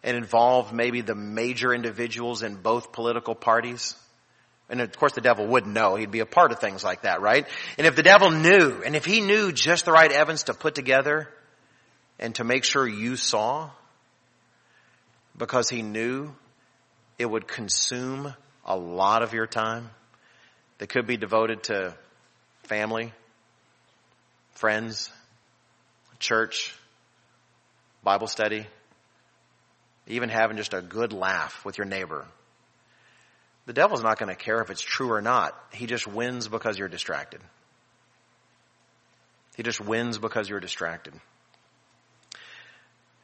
[0.03, 3.95] and involved maybe the major individuals in both political parties,
[4.71, 5.97] and of course the devil wouldn't know.
[5.97, 7.47] He'd be a part of things like that, right?
[7.77, 10.75] And if the devil knew, and if he knew just the right evidence to put
[10.75, 11.29] together
[12.19, 13.71] and to make sure you saw,
[15.37, 16.35] because he knew
[17.19, 19.91] it would consume a lot of your time
[20.79, 21.95] that could be devoted to
[22.63, 23.13] family,
[24.63, 25.11] friends,
[26.21, 26.73] church,
[28.05, 28.65] Bible study,
[30.07, 32.25] even having just a good laugh with your neighbor.
[33.67, 35.53] The devil's not going to care if it's true or not.
[35.73, 37.41] He just wins because you're distracted.
[39.57, 41.15] He just wins because you're distracted.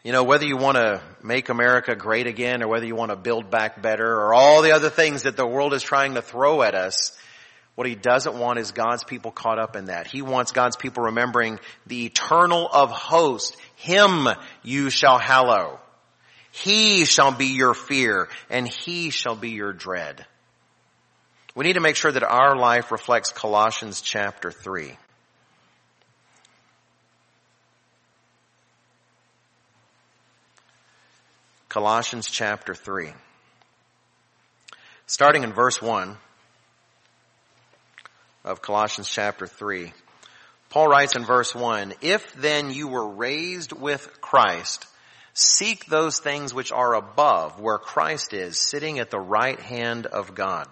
[0.02, 3.16] You know, whether you want to make America great again or whether you want to
[3.16, 6.62] build back better or all the other things that the world is trying to throw
[6.62, 7.16] at us,
[7.78, 10.08] what he doesn't want is God's people caught up in that.
[10.08, 13.56] He wants God's people remembering the eternal of hosts.
[13.76, 14.26] Him
[14.64, 15.78] you shall hallow.
[16.50, 20.26] He shall be your fear and he shall be your dread.
[21.54, 24.96] We need to make sure that our life reflects Colossians chapter 3.
[31.68, 33.12] Colossians chapter 3.
[35.06, 36.16] Starting in verse 1
[38.48, 39.92] of Colossians chapter 3.
[40.70, 44.86] Paul writes in verse 1, If then you were raised with Christ,
[45.32, 50.34] seek those things which are above, where Christ is, sitting at the right hand of
[50.34, 50.66] God.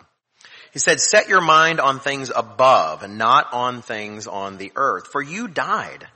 [0.72, 5.06] He said, set your mind on things above and not on things on the earth,
[5.06, 6.06] for you died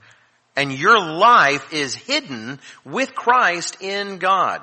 [0.57, 4.61] and your life is hidden with Christ in God.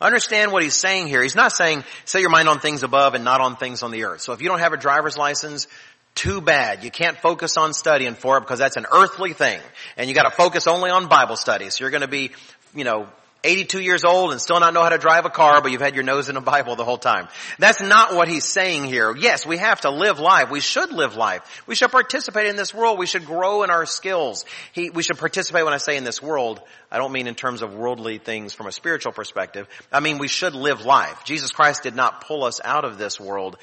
[0.00, 1.22] Understand what he's saying here.
[1.22, 4.04] He's not saying set your mind on things above and not on things on the
[4.04, 4.22] earth.
[4.22, 5.66] So if you don't have a driver's license,
[6.14, 6.84] too bad.
[6.84, 9.60] You can't focus on studying for it because that's an earthly thing.
[9.96, 11.80] And you gotta focus only on Bible studies.
[11.80, 12.32] You're gonna be,
[12.74, 13.08] you know,
[13.42, 15.94] 82 years old and still not know how to drive a car, but you've had
[15.94, 17.28] your nose in a Bible the whole time.
[17.58, 19.16] That's not what he's saying here.
[19.16, 20.50] Yes, we have to live life.
[20.50, 21.62] We should live life.
[21.66, 22.98] We should participate in this world.
[22.98, 24.44] We should grow in our skills.
[24.72, 26.60] He, we should participate when I say in this world.
[26.90, 29.68] I don't mean in terms of worldly things from a spiritual perspective.
[29.90, 31.24] I mean we should live life.
[31.24, 33.56] Jesus Christ did not pull us out of this world,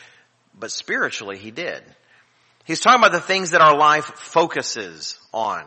[0.60, 1.84] but spiritually he did.
[2.68, 5.64] He's talking about the things that our life focuses on.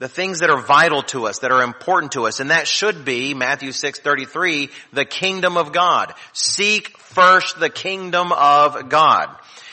[0.00, 3.04] The things that are vital to us, that are important to us, and that should
[3.04, 6.14] be, Matthew 6:33, the kingdom of God.
[6.32, 9.28] Seek first the kingdom of God.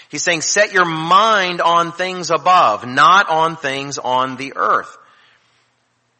[0.09, 4.97] He's saying set your mind on things above, not on things on the earth.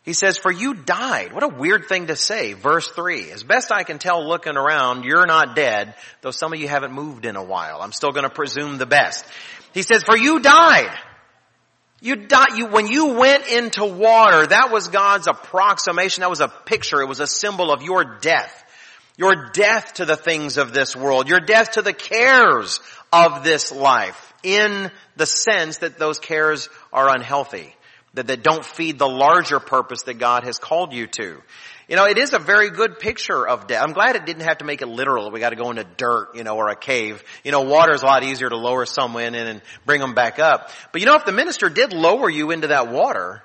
[0.06, 1.34] He says, for you died.
[1.34, 2.54] What a weird thing to say.
[2.54, 3.32] Verse 3.
[3.32, 6.94] As best I can tell looking around, you're not dead, though some of you haven't
[6.94, 7.82] moved in a while.
[7.82, 9.26] I'm still gonna presume the best.
[9.76, 10.98] He says, for you died.
[12.00, 16.48] You died, you, when you went into water, that was God's approximation, that was a
[16.48, 18.64] picture, it was a symbol of your death.
[19.18, 22.80] Your death to the things of this world, your death to the cares
[23.12, 27.76] of this life, in the sense that those cares are unhealthy,
[28.14, 31.42] that, that don't feed the larger purpose that God has called you to.
[31.88, 33.84] You know, it is a very good picture of death.
[33.84, 35.30] I'm glad it didn't have to make it literal.
[35.32, 37.24] We got to go into dirt, you know, or a cave.
[37.44, 40.40] You know, water is a lot easier to lower someone in and bring them back
[40.40, 40.70] up.
[40.92, 43.44] But you know, if the minister did lower you into that water,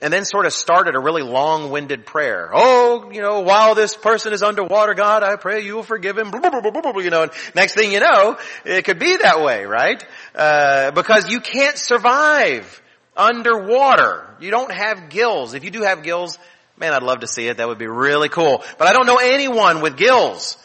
[0.00, 2.50] and then sort of started a really long-winded prayer.
[2.52, 6.30] Oh, you know, while this person is underwater, God, I pray you will forgive him.
[6.34, 8.36] You know, and next thing you know,
[8.66, 10.04] it could be that way, right?
[10.34, 12.82] Uh, because you can't survive
[13.16, 14.28] underwater.
[14.40, 15.54] You don't have gills.
[15.54, 16.38] If you do have gills,
[16.76, 17.58] Man, I'd love to see it.
[17.58, 18.62] That would be really cool.
[18.78, 20.56] But I don't know anyone with gills.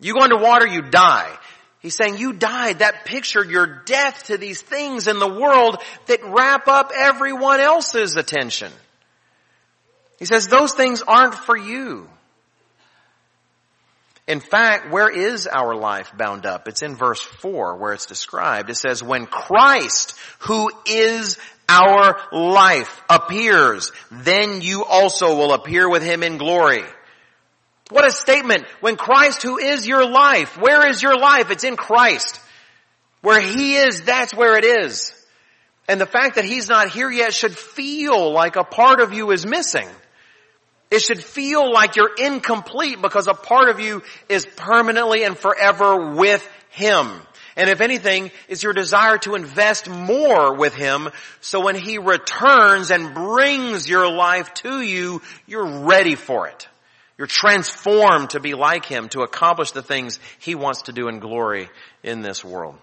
[0.00, 1.30] You go underwater, you die.
[1.80, 2.78] He's saying you died.
[2.78, 8.16] That picture your death to these things in the world that wrap up everyone else's
[8.16, 8.72] attention.
[10.18, 12.08] He says those things aren't for you.
[14.26, 16.66] In fact, where is our life bound up?
[16.66, 18.70] It's in verse 4 where it's described.
[18.70, 21.36] It says, when Christ, who is
[21.68, 26.84] our life appears, then you also will appear with him in glory.
[27.90, 28.64] What a statement.
[28.80, 31.50] When Christ who is your life, where is your life?
[31.50, 32.40] It's in Christ.
[33.20, 35.12] Where he is, that's where it is.
[35.88, 39.30] And the fact that he's not here yet should feel like a part of you
[39.32, 39.88] is missing.
[40.90, 46.14] It should feel like you're incomplete because a part of you is permanently and forever
[46.14, 47.10] with him.
[47.56, 51.08] And if anything, is your desire to invest more with Him
[51.40, 56.68] so when He returns and brings your life to you, you're ready for it.
[57.16, 61.20] You're transformed to be like Him, to accomplish the things He wants to do in
[61.20, 61.68] glory
[62.02, 62.76] in this world.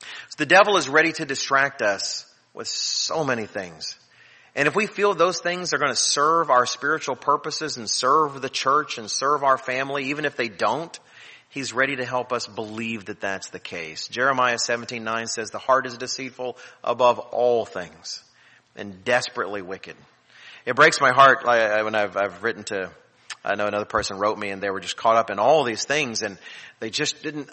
[0.00, 3.96] So the devil is ready to distract us with so many things.
[4.54, 8.40] And if we feel those things are going to serve our spiritual purposes and serve
[8.40, 10.96] the church and serve our family, even if they don't,
[11.54, 14.08] He's ready to help us believe that that's the case.
[14.08, 18.24] Jeremiah 17:9 says the heart is deceitful above all things
[18.74, 19.94] and desperately wicked.
[20.66, 22.90] It breaks my heart when I've, I've written to,
[23.44, 25.84] I know another person wrote me and they were just caught up in all these
[25.84, 26.38] things and
[26.80, 27.48] they just didn't,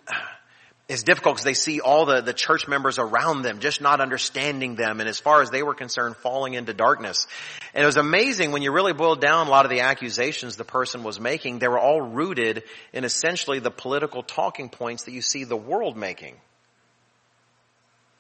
[0.92, 4.76] it's difficult because they see all the, the church members around them just not understanding
[4.76, 7.28] them and as far as they were concerned falling into darkness.
[7.74, 10.66] And it was amazing when you really boiled down a lot of the accusations the
[10.66, 15.22] person was making, they were all rooted in essentially the political talking points that you
[15.22, 16.36] see the world making.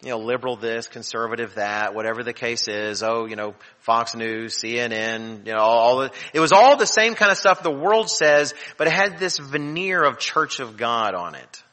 [0.01, 3.03] You know, liberal this, conservative that, whatever the case is.
[3.03, 7.15] Oh, you know, Fox News, CNN, you know, all the, it was all the same
[7.15, 11.13] kind of stuff the world says, but it had this veneer of Church of God
[11.13, 11.63] on it.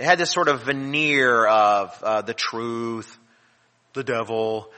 [0.00, 3.18] It had this sort of veneer of uh, the truth,
[3.92, 4.70] the devil,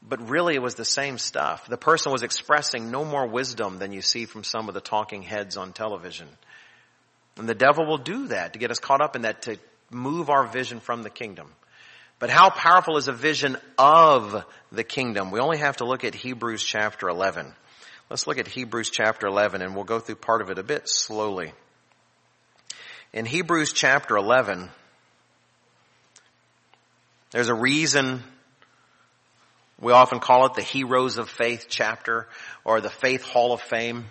[0.00, 1.66] but really it was the same stuff.
[1.66, 5.22] The person was expressing no more wisdom than you see from some of the talking
[5.22, 6.28] heads on television.
[7.36, 9.58] And the devil will do that to get us caught up in that, to
[9.90, 11.48] move our vision from the kingdom.
[12.20, 15.32] But how powerful is a vision of the kingdom?
[15.32, 17.52] We only have to look at Hebrews chapter 11.
[18.08, 20.88] Let's look at Hebrews chapter 11 and we'll go through part of it a bit
[20.88, 21.54] slowly.
[23.12, 24.70] In Hebrews chapter 11,
[27.30, 28.22] there's a reason
[29.80, 32.28] we often call it the Heroes of Faith chapter
[32.64, 34.04] or the Faith Hall of Fame.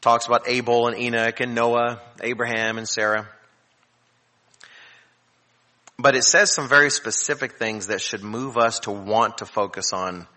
[0.00, 3.28] Talks about Abel and Enoch and Noah, Abraham and Sarah.
[5.98, 9.92] But it says some very specific things that should move us to want to focus
[9.92, 10.28] on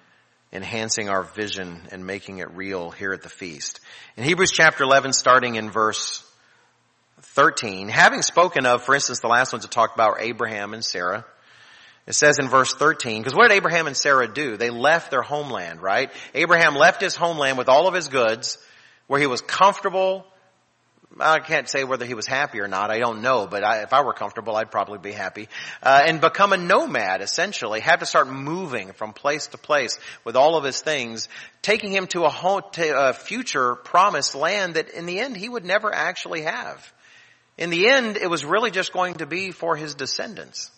[0.54, 3.80] enhancing our vision and making it real here at the feast.
[4.18, 6.28] In Hebrews chapter 11, starting in verse
[7.22, 11.26] 13, having spoken of, for instance, the last ones that talked about Abraham and Sarah,
[12.08, 14.58] it says in verse 13, because what did Abraham and Sarah do?
[14.58, 16.12] They left their homeland, right?
[16.34, 18.58] Abraham left his homeland with all of his goods,
[19.08, 20.26] where he was comfortable,
[21.20, 22.90] I can't say whether he was happy or not.
[22.90, 25.50] I don't know, but I, if I were comfortable, I'd probably be happy.
[25.84, 27.82] Uh, and become a nomad, essentially.
[27.82, 31.28] Have to start moving from place to place with all of his things,
[31.62, 35.50] taking him to a, home, to a future promised land that in the end he
[35.50, 36.94] would never actually have.
[37.58, 40.72] In the end, it was really just going to be for his descendants.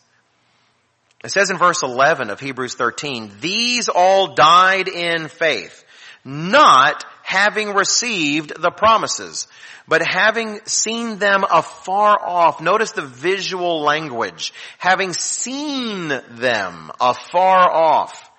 [1.24, 5.86] It says in verse 11 of Hebrews 13, these all died in faith,
[6.26, 9.48] not having received the promises,
[9.88, 12.62] but having seen them afar off.
[12.62, 14.54] Notice the visual language.
[14.78, 18.30] Having seen them afar off,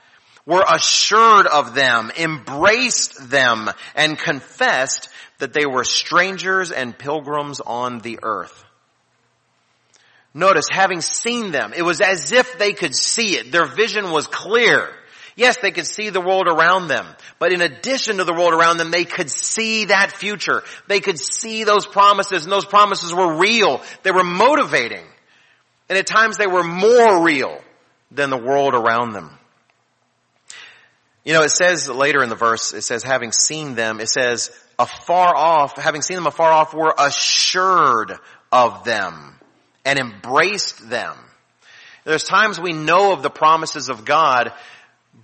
[0.46, 5.08] were assured of them, embraced them, and confessed
[5.38, 8.64] that they were strangers and pilgrims on the earth.
[10.34, 13.52] Notice, having seen them, it was as if they could see it.
[13.52, 14.92] Their vision was clear.
[15.36, 17.06] Yes, they could see the world around them,
[17.40, 20.62] but in addition to the world around them, they could see that future.
[20.86, 23.82] They could see those promises and those promises were real.
[24.04, 25.04] They were motivating.
[25.88, 27.60] And at times they were more real
[28.12, 29.30] than the world around them.
[31.24, 34.50] You know, it says later in the verse, it says having seen them, it says
[34.78, 38.12] afar off, having seen them afar off, were assured
[38.52, 39.34] of them
[39.84, 41.16] and embraced them.
[42.04, 44.52] There's times we know of the promises of God,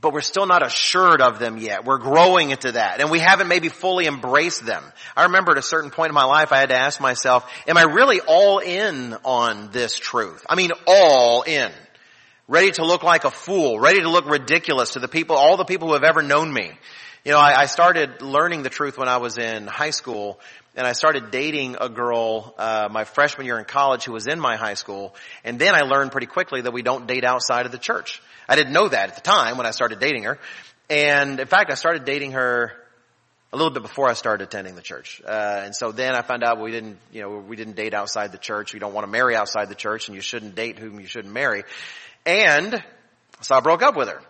[0.01, 1.85] but we're still not assured of them yet.
[1.85, 4.83] We're growing into that and we haven't maybe fully embraced them.
[5.17, 7.77] I remember at a certain point in my life I had to ask myself, am
[7.77, 10.45] I really all in on this truth?
[10.49, 11.71] I mean all in.
[12.49, 15.65] Ready to look like a fool, ready to look ridiculous to the people, all the
[15.65, 16.73] people who have ever known me.
[17.25, 20.41] You know, I, I started learning the truth when I was in high school
[20.81, 24.41] and I started dating a girl uh, my freshman year in college who was in
[24.41, 25.15] my high school,
[25.45, 28.23] and then I learned pretty quickly that we don't date outside of the church.
[28.49, 30.39] I didn't know that at the time when I started dating her,
[30.89, 32.73] and in fact, I started dating her
[33.53, 36.43] a little bit before I started attending the church, uh, and so then I found
[36.43, 38.73] out we didn't, you know, we didn't date outside the church.
[38.73, 41.35] We don't want to marry outside the church, and you shouldn't date whom you shouldn't
[41.35, 41.65] marry,
[42.25, 42.83] and
[43.43, 44.23] so I broke up with her,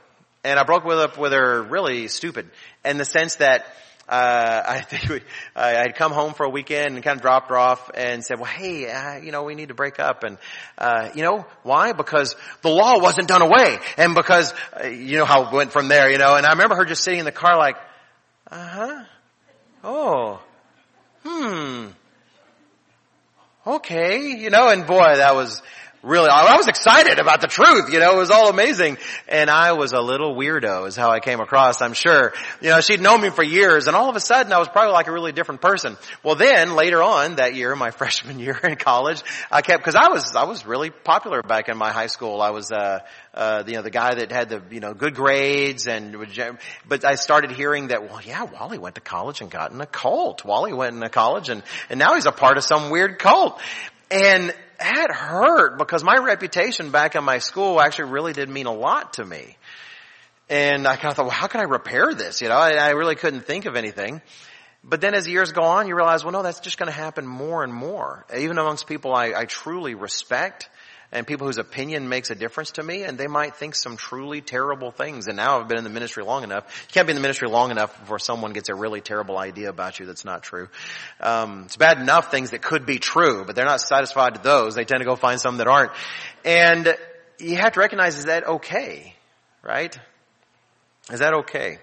[0.43, 2.51] and I broke up with her really stupid
[2.85, 3.67] in the sense that
[4.11, 5.21] uh, I think we,
[5.55, 8.39] I had come home for a weekend and kind of dropped her off and said,
[8.39, 10.25] well, hey, uh, you know, we need to break up.
[10.25, 10.37] And,
[10.77, 11.93] uh, you know, why?
[11.93, 13.79] Because the law wasn't done away.
[13.97, 16.75] And because, uh, you know how it went from there, you know, and I remember
[16.75, 17.77] her just sitting in the car like,
[18.51, 19.05] uh-huh.
[19.85, 20.43] Oh.
[21.25, 21.87] Hmm.
[23.67, 24.37] Okay.
[24.39, 25.63] You know, and boy, that was,
[26.03, 28.97] really, I was excited about the truth, you know, it was all amazing.
[29.29, 32.33] And I was a little weirdo is how I came across, I'm sure.
[32.61, 34.93] You know, she'd known me for years and all of a sudden I was probably
[34.93, 35.97] like a really different person.
[36.23, 40.09] Well then, later on that year, my freshman year in college, I kept, cause I
[40.09, 42.41] was, I was really popular back in my high school.
[42.41, 43.01] I was, uh,
[43.35, 46.17] uh, you know, the guy that had the, you know, good grades and,
[46.89, 49.87] but I started hearing that, well, yeah, Wally went to college and got in a
[49.87, 50.45] cult.
[50.45, 53.61] Wally went in a college and, and now he's a part of some weird cult.
[54.11, 58.73] And that hurt because my reputation back in my school actually really did mean a
[58.73, 59.57] lot to me.
[60.49, 62.43] And I kind of thought, well, how can I repair this?
[62.43, 64.21] You know, I, I really couldn't think of anything.
[64.83, 67.27] But then as years go on, you realize, well, no, that's just going to happen
[67.27, 68.25] more and more.
[68.37, 70.69] Even amongst people I, I truly respect
[71.13, 74.41] and people whose opinion makes a difference to me and they might think some truly
[74.41, 75.27] terrible things.
[75.27, 76.65] And now I've been in the ministry long enough.
[76.89, 79.71] You can't be in the ministry long enough before someone gets a really terrible idea
[79.71, 80.69] about you that's not true.
[81.21, 84.75] Um, it's bad enough things that could be true, but they're not satisfied with those.
[84.77, 85.93] They tend to go find some that aren't.
[86.45, 86.97] And
[87.39, 89.15] you have to recognize, is that okay?
[89.63, 89.99] Right?
[91.11, 91.79] Is that okay?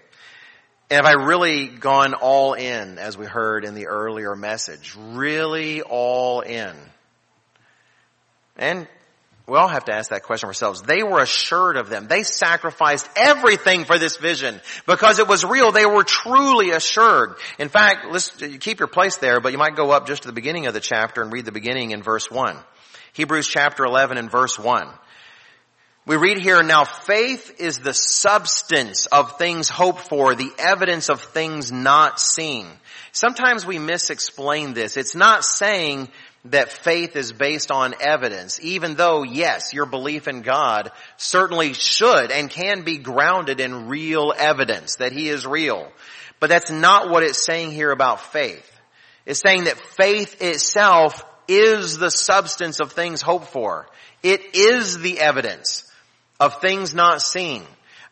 [0.90, 4.96] And have I really gone all in, as we heard in the earlier message?
[4.98, 6.74] Really all in?
[8.56, 8.88] And
[9.48, 10.82] we all have to ask that question ourselves.
[10.82, 12.08] They were assured of them.
[12.08, 15.72] They sacrificed everything for this vision because it was real.
[15.72, 17.36] They were truly assured.
[17.58, 18.30] In fact, let's
[18.60, 20.82] keep your place there, but you might go up just to the beginning of the
[20.82, 22.58] chapter and read the beginning in verse 1.
[23.14, 24.90] Hebrews chapter 11 and verse 1.
[26.06, 31.22] We read here, now faith is the substance of things hoped for, the evidence of
[31.22, 32.68] things not seen.
[33.12, 34.96] Sometimes we misexplain this.
[34.96, 36.10] It's not saying
[36.52, 42.32] that faith is based on evidence, even though, yes, your belief in God certainly should
[42.32, 45.92] and can be grounded in real evidence that He is real.
[46.40, 48.74] But that's not what it's saying here about faith.
[49.26, 53.88] It's saying that faith itself is the substance of things hoped for.
[54.24, 55.90] It is the evidence
[56.40, 57.64] of things not seen.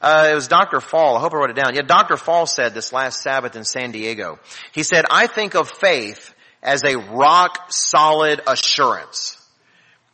[0.02, 0.82] Uh, it was Dr.
[0.82, 1.18] Fall.
[1.18, 1.74] I hope I wrote it down.
[1.74, 2.18] Yeah, Dr.
[2.18, 4.40] Fall said this last Sabbath in San Diego.
[4.74, 6.35] He said, I think of faith
[6.66, 9.38] as a rock solid assurance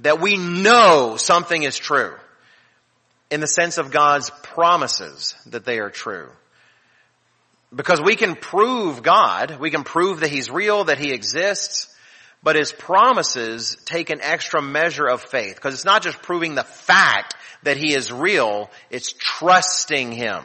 [0.02, 2.14] that we know something is true
[3.32, 6.30] in the sense of God's promises that they are true.
[7.74, 11.95] Because we can prove God, we can prove that He's real, that He exists,
[12.43, 15.56] but His promises take an extra measure of faith.
[15.56, 20.43] Because it's not just proving the fact that He is real, it's trusting Him.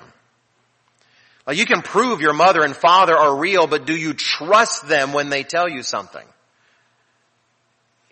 [1.46, 5.12] Uh, you can prove your mother and father are real, but do you trust them
[5.12, 6.26] when they tell you something?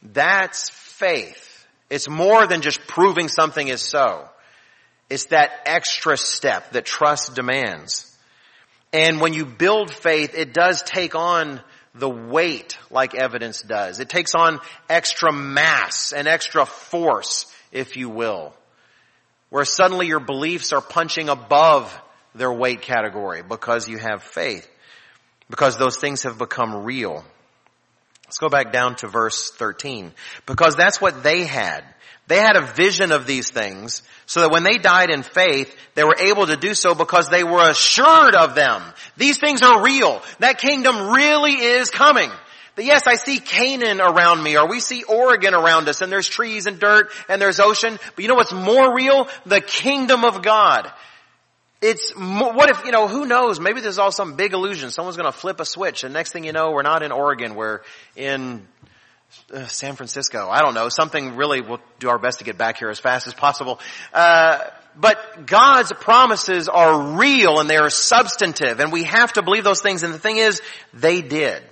[0.03, 1.67] That's faith.
[1.91, 4.29] It's more than just proving something is so.
[5.11, 8.11] It's that extra step that trust demands.
[8.93, 11.61] And when you build faith, it does take on
[11.95, 14.01] the weight like evidence does.
[14.01, 18.55] It takes on extra mass and extra force, if you will.
[19.51, 21.93] Where suddenly your beliefs are punching above
[22.35, 24.69] their weight category because you have faith.
[25.51, 27.25] Because those things have become real.
[28.25, 30.13] Let's go back down to verse 13.
[30.47, 31.85] Because that's what they had.
[32.27, 36.05] They had a vision of these things so that when they died in faith, they
[36.05, 38.83] were able to do so because they were assured of them.
[39.19, 40.23] These things are real.
[40.39, 42.31] That kingdom really is coming.
[42.77, 46.29] That yes, I see Canaan around me or we see Oregon around us and there's
[46.29, 47.99] trees and dirt and there's ocean.
[48.17, 49.29] But you know what's more real?
[49.45, 50.91] The kingdom of God.
[51.87, 53.61] It's, what if, you know, who knows?
[53.61, 54.91] Maybe there's all some big illusion.
[54.91, 57.81] Someone's gonna flip a switch and next thing you know, we're not in Oregon, we're
[58.17, 58.67] in
[59.53, 60.49] uh, San Francisco.
[60.49, 60.89] I don't know.
[60.89, 63.81] Something really, we'll do our best to get back here as fast as possible.
[64.15, 64.61] Uh,
[64.97, 69.83] but God's promises are real and they are substantive and we have to believe those
[69.83, 70.63] things and the thing is,
[70.95, 71.63] they did.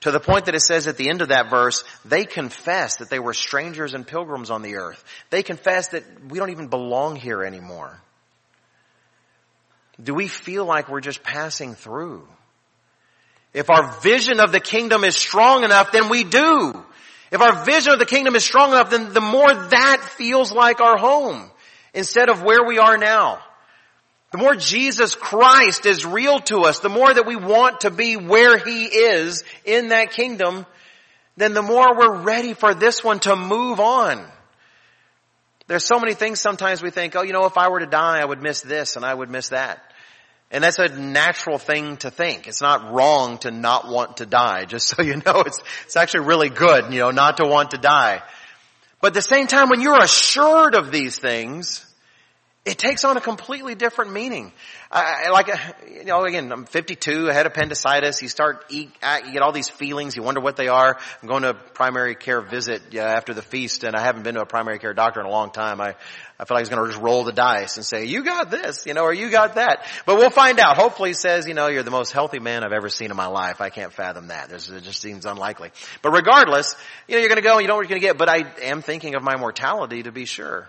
[0.00, 3.10] To the point that it says at the end of that verse, they confessed that
[3.10, 5.04] they were strangers and pilgrims on the earth.
[5.28, 8.00] They confessed that we don't even belong here anymore.
[10.02, 12.26] Do we feel like we're just passing through?
[13.54, 16.84] If our vision of the kingdom is strong enough, then we do.
[17.30, 20.80] If our vision of the kingdom is strong enough, then the more that feels like
[20.80, 21.50] our home
[21.94, 23.40] instead of where we are now.
[24.32, 28.16] The more Jesus Christ is real to us, the more that we want to be
[28.16, 30.66] where He is in that kingdom,
[31.38, 34.24] then the more we're ready for this one to move on.
[35.68, 38.20] There's so many things sometimes we think, oh, you know, if I were to die,
[38.20, 39.85] I would miss this and I would miss that.
[40.50, 42.46] And that's a natural thing to think.
[42.46, 45.42] It's not wrong to not want to die, just so you know.
[45.46, 48.22] It's, it's actually really good, you know, not to want to die.
[49.00, 51.85] But at the same time, when you're assured of these things,
[52.66, 54.52] it takes on a completely different meaning.
[54.90, 55.48] I, like,
[55.88, 58.20] you know, again, I'm 52, I had appendicitis.
[58.22, 60.16] You start you get all these feelings.
[60.16, 60.98] You wonder what they are.
[61.22, 64.40] I'm going to a primary care visit after the feast, and I haven't been to
[64.40, 65.80] a primary care doctor in a long time.
[65.80, 65.94] I,
[66.38, 68.84] I feel like he's going to just roll the dice and say, "You got this,"
[68.84, 70.76] you know, or "You got that." But we'll find out.
[70.76, 73.26] Hopefully, he says, "You know, you're the most healthy man I've ever seen in my
[73.26, 74.50] life." I can't fathom that.
[74.50, 75.70] It just seems unlikely.
[76.02, 76.74] But regardless,
[77.06, 78.18] you know, you're going to go and you know what you're going to get.
[78.18, 80.68] But I am thinking of my mortality to be sure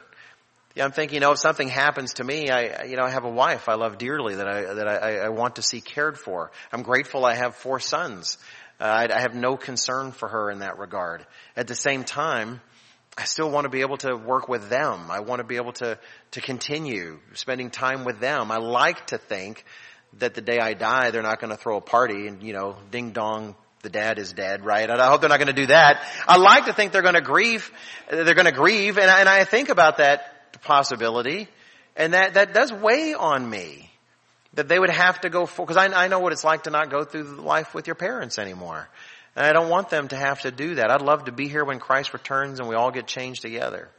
[0.79, 3.29] I'm thinking, you know, if something happens to me, I, you know, I have a
[3.29, 6.51] wife I love dearly that I, that I, I want to see cared for.
[6.71, 8.37] I'm grateful I have four sons.
[8.79, 11.25] Uh, I, I have no concern for her in that regard.
[11.55, 12.61] At the same time,
[13.17, 15.09] I still want to be able to work with them.
[15.09, 15.97] I want to be able to,
[16.31, 18.51] to continue spending time with them.
[18.51, 19.65] I like to think
[20.19, 22.75] that the day I die, they're not going to throw a party and, you know,
[22.91, 24.89] ding dong, the dad is dead, right?
[24.89, 26.05] I hope they're not going to do that.
[26.27, 27.71] I like to think they're going to grieve,
[28.09, 31.47] they're going to grieve, and I, and I think about that possibility.
[31.95, 33.91] And that, that does weigh on me.
[34.53, 36.71] That they would have to go for, because I, I know what it's like to
[36.71, 38.89] not go through life with your parents anymore.
[39.35, 40.89] And I don't want them to have to do that.
[40.89, 43.89] I'd love to be here when Christ returns and we all get changed together.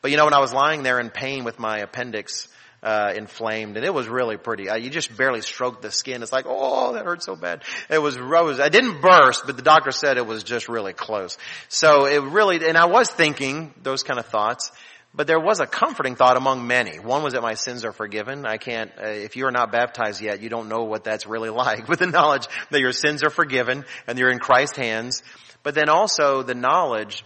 [0.00, 2.48] But you know, when I was lying there in pain with my appendix,
[2.82, 4.68] uh, inflamed, and it was really pretty.
[4.68, 6.22] I, you just barely stroked the skin.
[6.22, 7.64] It's like, oh, that hurt so bad.
[7.90, 11.36] It was, was, I didn't burst, but the doctor said it was just really close.
[11.68, 14.70] So it really, and I was thinking those kind of thoughts,
[15.18, 17.00] but there was a comforting thought among many.
[17.00, 18.46] One was that my sins are forgiven.
[18.46, 21.50] I can't, uh, if you are not baptized yet, you don't know what that's really
[21.64, 21.88] like.
[21.88, 25.24] With the knowledge that your sins are forgiven and you're in Christ's hands.
[25.64, 27.24] But then also the knowledge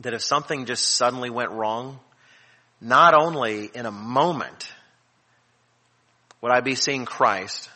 [0.00, 2.00] that if something just suddenly went wrong,
[2.82, 4.70] not only in a moment
[6.42, 7.70] would I be seeing Christ,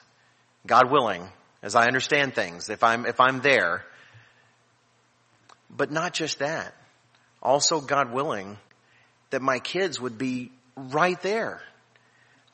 [0.67, 1.27] God willing,
[1.63, 3.87] as I understand things, if I'm, if I'm there,
[5.71, 6.75] but not just that.
[7.43, 8.59] Also, God willing,
[9.35, 11.61] that my kids would be right there.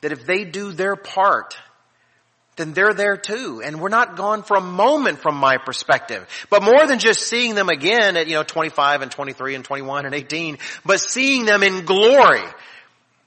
[0.01, 1.59] That if they do their part,
[2.57, 3.61] then they're there too.
[3.63, 6.27] And we're not gone for a moment from my perspective.
[6.49, 10.07] But more than just seeing them again at, you know, 25 and 23 and 21
[10.07, 10.57] and 18,
[10.87, 12.45] but seeing them in glory.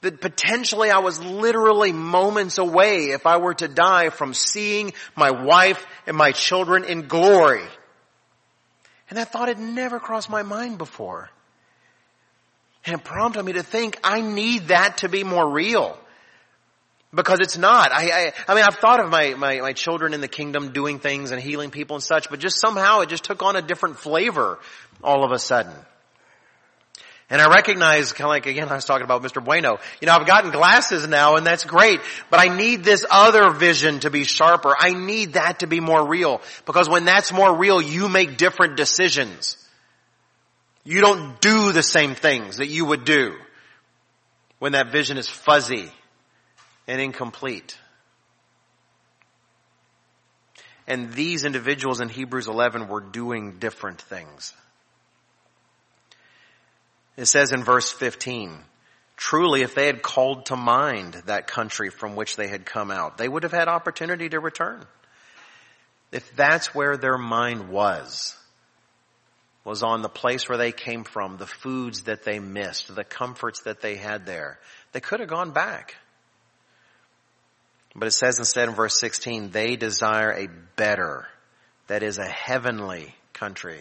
[0.00, 5.30] That potentially I was literally moments away if I were to die from seeing my
[5.30, 7.64] wife and my children in glory.
[9.08, 11.30] And that thought had never crossed my mind before.
[12.86, 15.98] And it prompted me to think, I need that to be more real.
[17.14, 17.92] Because it's not.
[17.92, 20.98] I, I, I mean, I've thought of my, my, my children in the kingdom doing
[20.98, 23.98] things and healing people and such, but just somehow it just took on a different
[23.98, 24.58] flavor
[25.02, 25.72] all of a sudden.
[27.30, 29.42] And I recognize, kind of like again, I was talking about Mr.
[29.42, 29.78] Bueno.
[30.00, 34.00] You know, I've gotten glasses now and that's great, but I need this other vision
[34.00, 34.74] to be sharper.
[34.78, 36.42] I need that to be more real.
[36.66, 39.56] Because when that's more real, you make different decisions.
[40.84, 43.36] You don't do the same things that you would do
[44.58, 45.90] when that vision is fuzzy
[46.86, 47.78] and incomplete.
[50.86, 54.52] And these individuals in Hebrews 11 were doing different things.
[57.16, 58.58] It says in verse 15,
[59.16, 63.16] truly if they had called to mind that country from which they had come out,
[63.16, 64.84] they would have had opportunity to return.
[66.12, 68.36] If that's where their mind was,
[69.64, 73.62] was on the place where they came from, the foods that they missed, the comforts
[73.62, 74.58] that they had there.
[74.92, 75.94] They could have gone back.
[77.96, 81.26] But it says instead in verse 16, they desire a better,
[81.86, 83.80] that is a heavenly country.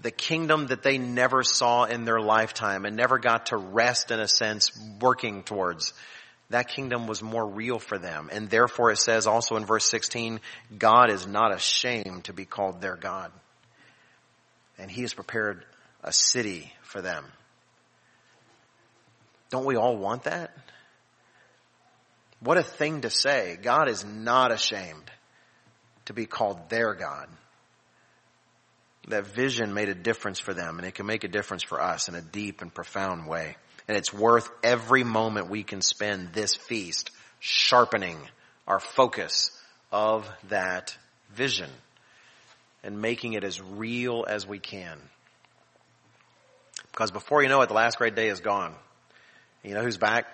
[0.00, 4.20] The kingdom that they never saw in their lifetime and never got to rest in
[4.20, 4.70] a sense
[5.00, 5.94] working towards.
[6.50, 8.28] That kingdom was more real for them.
[8.32, 10.40] And therefore it says also in verse 16,
[10.76, 13.32] God is not ashamed to be called their God
[14.78, 15.64] and he has prepared
[16.02, 17.24] a city for them.
[19.50, 20.52] Don't we all want that?
[22.40, 23.58] What a thing to say.
[23.60, 25.10] God is not ashamed
[26.04, 27.28] to be called their God.
[29.08, 32.08] That vision made a difference for them and it can make a difference for us
[32.08, 33.56] in a deep and profound way.
[33.88, 37.10] And it's worth every moment we can spend this feast
[37.40, 38.18] sharpening
[38.66, 39.50] our focus
[39.90, 40.96] of that
[41.34, 41.70] vision
[42.82, 44.98] and making it as real as we can.
[46.90, 48.74] Because before you know it, the last great day is gone.
[49.62, 50.26] You know who's back?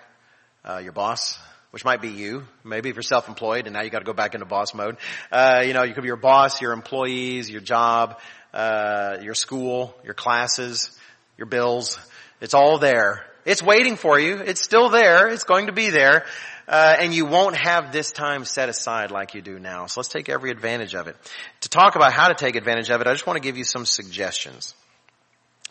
[0.63, 1.37] Uh, your boss,
[1.71, 2.45] which might be you.
[2.63, 4.97] Maybe if you're self-employed and now you got to go back into boss mode.
[5.31, 8.19] Uh, you know, you could be your boss, your employees, your job,
[8.53, 10.97] uh, your school, your classes,
[11.37, 11.99] your bills.
[12.41, 13.25] It's all there.
[13.45, 14.37] It's waiting for you.
[14.37, 15.27] It's still there.
[15.27, 16.25] It's going to be there.
[16.67, 19.85] Uh, and you won't have this time set aside like you do now.
[19.85, 21.15] So let's take every advantage of it.
[21.61, 23.63] To talk about how to take advantage of it, I just want to give you
[23.63, 24.73] some suggestions.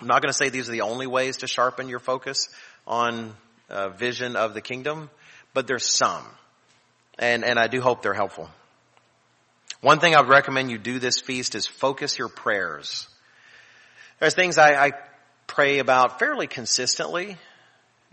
[0.01, 2.49] I'm not going to say these are the only ways to sharpen your focus
[2.86, 3.34] on
[3.68, 5.11] uh, vision of the kingdom,
[5.53, 6.24] but there's some.
[7.18, 8.51] And, and I do hope they're helpful.
[9.80, 13.09] One thing I would recommend you do this feast is focus your prayers.
[14.18, 14.92] There's things I, I
[15.47, 17.36] pray about fairly consistently.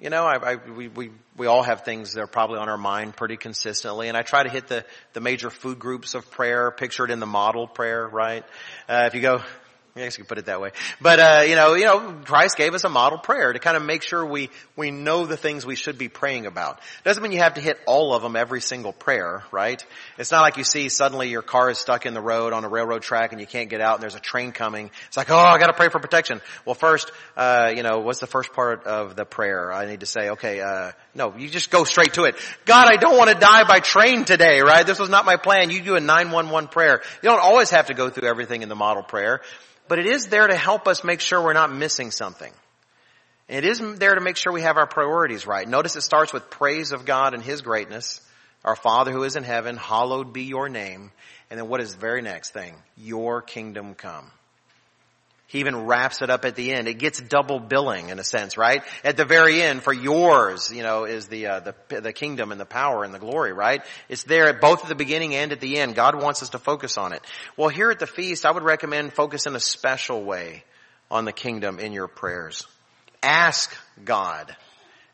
[0.01, 2.77] You know, I, I, we, we, we all have things that are probably on our
[2.77, 4.83] mind pretty consistently, and I try to hit the,
[5.13, 8.43] the major food groups of prayer pictured in the model prayer, right?
[8.89, 9.43] Uh, if you go
[9.93, 10.71] I guess you could put it that way.
[11.01, 13.83] But, uh, you know, you know, Christ gave us a model prayer to kind of
[13.83, 16.79] make sure we, we know the things we should be praying about.
[17.03, 19.85] Doesn't mean you have to hit all of them every single prayer, right?
[20.17, 22.69] It's not like you see suddenly your car is stuck in the road on a
[22.69, 24.91] railroad track and you can't get out and there's a train coming.
[25.07, 26.39] It's like, oh, I gotta pray for protection.
[26.65, 29.73] Well, first, uh, you know, what's the first part of the prayer?
[29.73, 32.35] I need to say, okay, uh, no, you just go straight to it.
[32.63, 34.85] God, I don't want to die by train today, right?
[34.85, 35.69] This was not my plan.
[35.69, 37.01] You do a 911 prayer.
[37.21, 39.41] You don't always have to go through everything in the model prayer
[39.91, 42.53] but it is there to help us make sure we're not missing something.
[43.49, 45.67] It is there to make sure we have our priorities right.
[45.67, 48.21] Notice it starts with praise of God and His greatness.
[48.63, 51.11] Our Father who is in heaven, hallowed be your name.
[51.49, 52.73] And then what is the very next thing?
[52.95, 54.31] Your kingdom come.
[55.51, 56.87] He even wraps it up at the end.
[56.87, 58.83] It gets double billing in a sense, right?
[59.03, 62.61] At the very end, for yours, you know, is the, uh, the, the kingdom and
[62.61, 63.83] the power and the glory, right?
[64.07, 65.95] It's there at both at the beginning and at the end.
[65.95, 67.21] God wants us to focus on it.
[67.57, 70.63] Well, here at the feast, I would recommend focus in a special way
[71.09, 72.65] on the kingdom in your prayers.
[73.21, 73.75] Ask
[74.05, 74.55] God.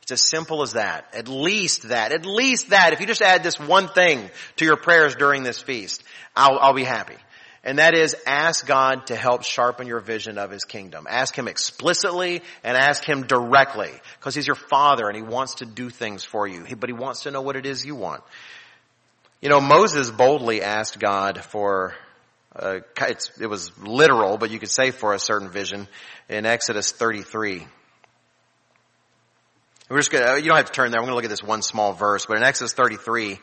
[0.03, 1.15] It's as simple as that.
[1.15, 2.11] At least that.
[2.11, 2.93] At least that.
[2.93, 6.03] If you just add this one thing to your prayers during this feast,
[6.35, 7.17] I'll, I'll be happy.
[7.67, 11.05] And that is ask God to help sharpen your vision of His kingdom.
[11.07, 13.91] Ask Him explicitly and ask Him directly.
[14.17, 16.65] Because He's your Father and He wants to do things for you.
[16.79, 18.23] But He wants to know what it is you want.
[19.41, 21.93] You know, Moses boldly asked God for,
[22.55, 25.89] uh, it was literal, but you could say for a certain vision
[26.29, 27.67] in Exodus 33.
[29.89, 31.01] We're just gonna, you don't have to turn there.
[31.01, 33.39] I'm going to look at this one small verse, but in Exodus 33,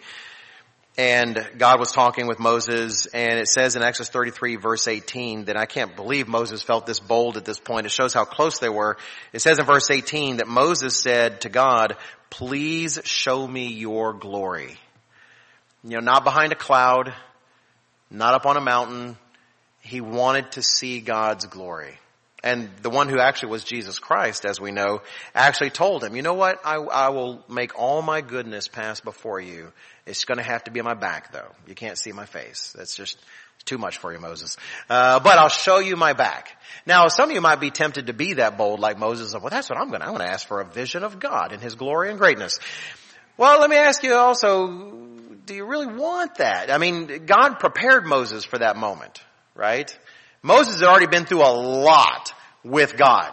[0.97, 5.57] and God was talking with Moses and it says in Exodus 33 verse 18 that
[5.57, 7.87] I can't believe Moses felt this bold at this point.
[7.87, 8.97] It shows how close they were.
[9.33, 11.97] It says in verse 18 that Moses said to God,
[12.31, 14.79] please show me your glory.
[15.83, 17.13] You know, not behind a cloud,
[18.11, 19.17] not up on a mountain.
[19.81, 21.99] He wanted to see God's glory.
[22.45, 25.01] And the one who actually was Jesus Christ, as we know,
[25.35, 26.61] actually told him, you know what?
[26.63, 29.73] I, I will make all my goodness pass before you.
[30.05, 31.51] It's going to have to be on my back though.
[31.67, 32.75] You can't see my face.
[32.77, 33.19] That's just
[33.65, 34.59] too much for you, Moses.
[34.91, 36.51] Uh, but I'll show you my back.
[36.85, 39.33] Now, some of you might be tempted to be that bold like Moses.
[39.33, 41.53] Well, that's what I'm going to, I'm going to ask for a vision of God
[41.53, 42.59] and His glory and greatness.
[43.39, 44.69] Well, let me ask you also,
[45.47, 46.71] do you really want that?
[46.71, 49.23] I mean, God prepared Moses for that moment,
[49.55, 49.97] right?
[50.45, 53.33] Moses had already been through a lot with God.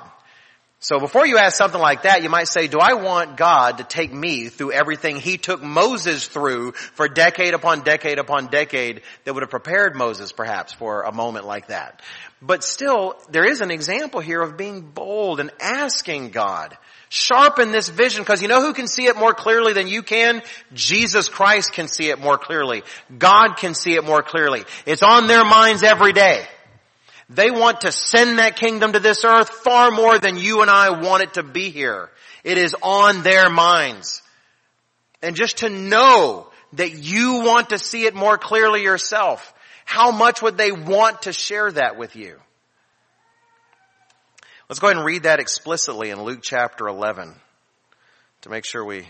[0.79, 3.83] So before you ask something like that, you might say, do I want God to
[3.83, 9.33] take me through everything he took Moses through for decade upon decade upon decade that
[9.33, 12.01] would have prepared Moses perhaps for a moment like that?
[12.41, 16.75] But still, there is an example here of being bold and asking God,
[17.09, 20.41] sharpen this vision because you know who can see it more clearly than you can?
[20.73, 22.83] Jesus Christ can see it more clearly.
[23.15, 24.63] God can see it more clearly.
[24.85, 26.47] It's on their minds every day.
[27.33, 31.01] They want to send that kingdom to this earth far more than you and I
[31.01, 32.09] want it to be here.
[32.43, 34.21] It is on their minds.
[35.21, 39.53] And just to know that you want to see it more clearly yourself,
[39.85, 42.37] how much would they want to share that with you?
[44.67, 47.33] Let's go ahead and read that explicitly in Luke chapter 11
[48.41, 49.07] to make sure we,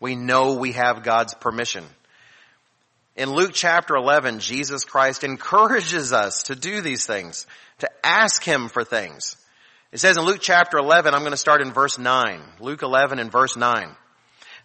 [0.00, 1.84] we know we have God's permission.
[3.14, 7.46] In Luke chapter 11, Jesus Christ encourages us to do these things,
[7.80, 9.36] to ask Him for things.
[9.92, 12.40] It says in Luke chapter 11, I'm going to start in verse 9.
[12.60, 13.94] Luke 11 and verse 9.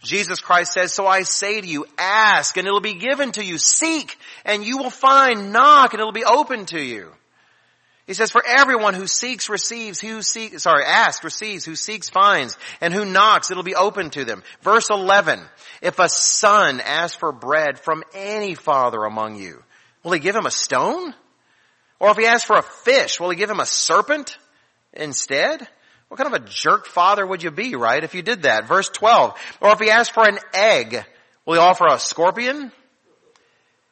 [0.02, 3.58] Jesus Christ says, so I say to you, ask and it'll be given to you.
[3.58, 5.52] Seek and you will find.
[5.52, 7.12] Knock and it'll be open to you.
[8.08, 12.58] He says, for everyone who seeks receives, who seeks, sorry, asks receives, who seeks finds,
[12.80, 14.44] and who knocks, it'll be open to them.
[14.62, 15.42] Verse 11,
[15.82, 19.62] if a son asks for bread from any father among you,
[20.04, 21.14] will he give him a stone?
[22.00, 24.38] Or if he asks for a fish, will he give him a serpent
[24.94, 25.68] instead?
[26.08, 28.70] What kind of a jerk father would you be, right, if you did that?
[28.70, 31.04] Verse 12, or if he asks for an egg,
[31.46, 32.72] will he offer a scorpion?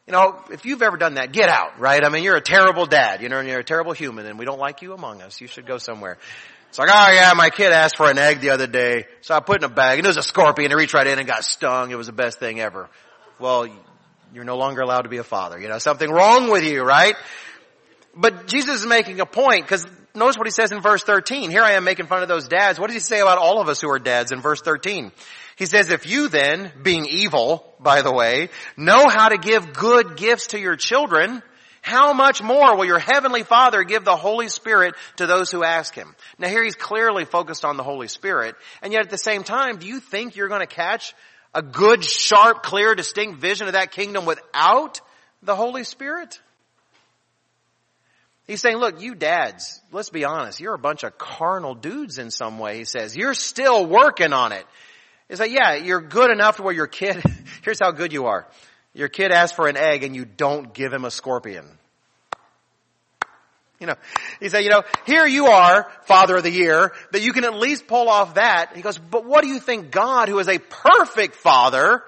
[0.07, 2.03] You know, if you've ever done that, get out, right?
[2.03, 4.45] I mean, you're a terrible dad, you know, and you're a terrible human and we
[4.45, 5.41] don't like you among us.
[5.41, 6.19] You should go somewhere.
[6.69, 9.39] It's like, oh yeah, my kid asked for an egg the other day, so I
[9.39, 10.69] put it in a bag, and it was a scorpion.
[10.69, 11.89] He reached right in and got stung.
[11.89, 12.89] It was the best thing ever.
[13.39, 13.67] Well,
[14.33, 15.59] you're no longer allowed to be a father.
[15.59, 17.15] You know, something wrong with you, right?
[18.13, 21.49] But Jesus is making a point, because notice what he says in verse 13.
[21.49, 22.77] Here I am making fun of those dads.
[22.77, 25.13] What does he say about all of us who are dads in verse 13?
[25.55, 30.17] He says, if you then, being evil, by the way, know how to give good
[30.17, 31.41] gifts to your children,
[31.81, 35.93] how much more will your heavenly father give the Holy Spirit to those who ask
[35.93, 36.15] him?
[36.37, 39.77] Now here he's clearly focused on the Holy Spirit, and yet at the same time,
[39.77, 41.13] do you think you're going to catch
[41.53, 44.99] a good, sharp, clear, distinct vision of that kingdom without
[45.41, 46.41] the Holy Spirit?
[48.47, 52.29] He's saying, look, you dads, let's be honest, you're a bunch of carnal dudes in
[52.29, 53.15] some way, he says.
[53.15, 54.65] You're still working on it.
[55.30, 57.23] He's like, yeah, you're good enough to where your kid,
[57.63, 58.47] here's how good you are.
[58.93, 61.65] Your kid asks for an egg and you don't give him a scorpion.
[63.80, 63.95] You know,
[64.39, 67.55] he said, you know, here you are, father of the year, that you can at
[67.55, 68.71] least pull off that.
[68.73, 72.03] He goes, but what do you think God, who is a perfect father,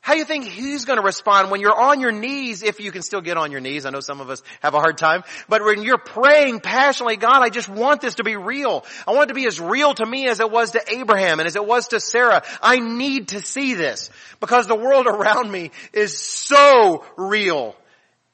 [0.00, 2.92] how do you think he's going to respond when you're on your knees, if you
[2.92, 3.84] can still get on your knees?
[3.84, 7.42] I know some of us have a hard time, but when you're praying passionately, God,
[7.42, 8.84] I just want this to be real.
[9.06, 11.46] I want it to be as real to me as it was to Abraham and
[11.46, 12.42] as it was to Sarah.
[12.62, 17.76] I need to see this because the world around me is so real.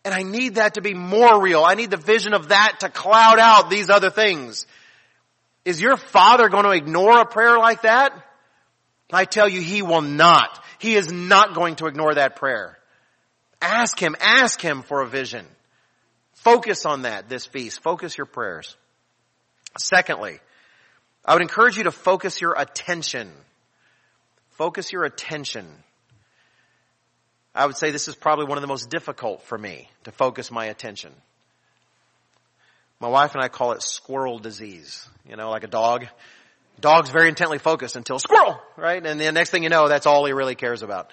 [0.05, 1.65] And I need that to be more real.
[1.65, 4.67] I need the vision of that to cloud out these other things.
[5.65, 8.12] Is your father going to ignore a prayer like that?
[9.12, 10.62] I tell you, he will not.
[10.85, 12.78] He is not going to ignore that prayer.
[13.62, 15.47] Ask Him, ask Him for a vision.
[16.35, 17.82] Focus on that this feast.
[17.82, 18.76] Focus your prayers.
[19.78, 20.41] Secondly,
[21.24, 23.32] I would encourage you to focus your attention.
[24.59, 25.66] Focus your attention.
[27.55, 30.51] I would say this is probably one of the most difficult for me to focus
[30.51, 31.14] my attention.
[33.01, 35.09] My wife and I call it squirrel disease.
[35.26, 36.09] You know, like a dog
[36.81, 39.05] Dog's very intently focused until squirrel, right?
[39.05, 41.11] And the next thing you know, that's all he really cares about.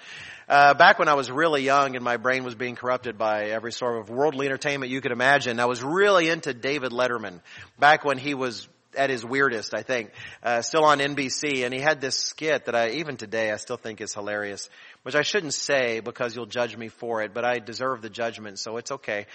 [0.48, 3.72] Uh, back when I was really young and my brain was being corrupted by every
[3.72, 7.40] sort of worldly entertainment you could imagine, I was really into David Letterman.
[7.78, 10.10] Back when he was at his weirdest, I think,
[10.42, 13.76] uh, still on NBC, and he had this skit that I, even today, I still
[13.76, 14.68] think is hilarious,
[15.02, 18.58] which I shouldn't say because you'll judge me for it, but I deserve the judgment,
[18.58, 19.26] so it's okay.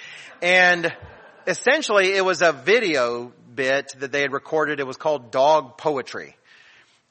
[0.42, 0.94] And
[1.48, 4.80] essentially, it was a video bit that they had recorded.
[4.80, 6.36] It was called Dog Poetry.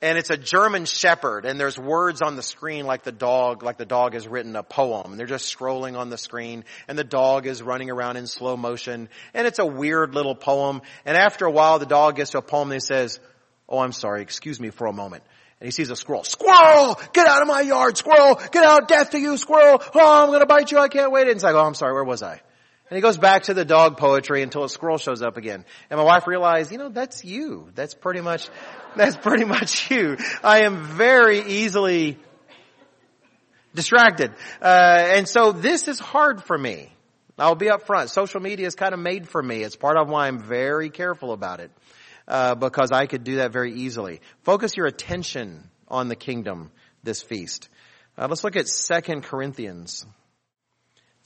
[0.03, 3.78] And it's a German shepherd and there's words on the screen like the dog, like
[3.78, 5.11] the dog has written a poem.
[5.11, 8.59] And they're just scrolling on the screen and the dog is running around in slow
[8.59, 10.82] motion and it's a weird little poem.
[11.07, 13.20] And after a while the dog gets to a poem and he says,
[13.68, 15.24] Oh, I'm sorry, excuse me for a moment.
[15.61, 16.24] And he sees a squirrel.
[16.24, 17.01] Squirrel!
[17.14, 18.34] Get out of my yard, squirrel!
[18.53, 19.82] Get out, death to you, squirrel!
[19.95, 21.22] Oh, I'm gonna bite you, I can't wait.
[21.22, 22.43] And it's like, oh, I'm sorry, where was I?
[22.89, 25.64] And he goes back to the dog poetry until a squirrel shows up again.
[25.91, 27.68] And my wife realized, you know, that's you.
[27.74, 28.49] That's pretty much,
[28.97, 30.16] that's pretty much you.
[30.43, 32.16] I am very easily
[33.74, 34.32] distracted.
[34.62, 34.64] Uh,
[35.14, 36.93] and so this is hard for me.
[37.39, 38.11] I'll be up front.
[38.11, 39.62] Social media is kind of made for me.
[39.62, 41.70] It's part of why I'm very careful about it.
[42.28, 44.20] Uh, because I could do that very easily.
[44.43, 46.70] Focus your attention on the kingdom
[47.05, 47.68] this feast.
[48.18, 50.07] Uh, let's look at Second Corinthians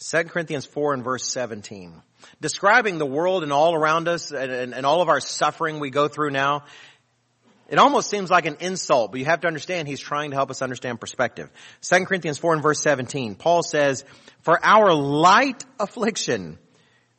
[0.01, 1.93] 2 Corinthians 4 and verse 17.
[2.41, 5.91] Describing the world and all around us and, and, and, all of our suffering we
[5.91, 6.65] go through now,
[7.69, 10.51] it almost seems like an insult, but you have to understand he's trying to help
[10.51, 11.51] us understand perspective.
[11.83, 14.05] 2 Corinthians 4 and verse 17, Paul says,
[14.41, 16.59] For our light affliction,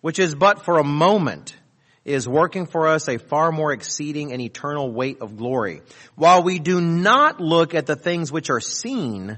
[0.01, 1.55] which is but for a moment,
[2.03, 5.82] is working for us a far more exceeding and eternal weight of glory.
[6.15, 9.38] While we do not look at the things which are seen,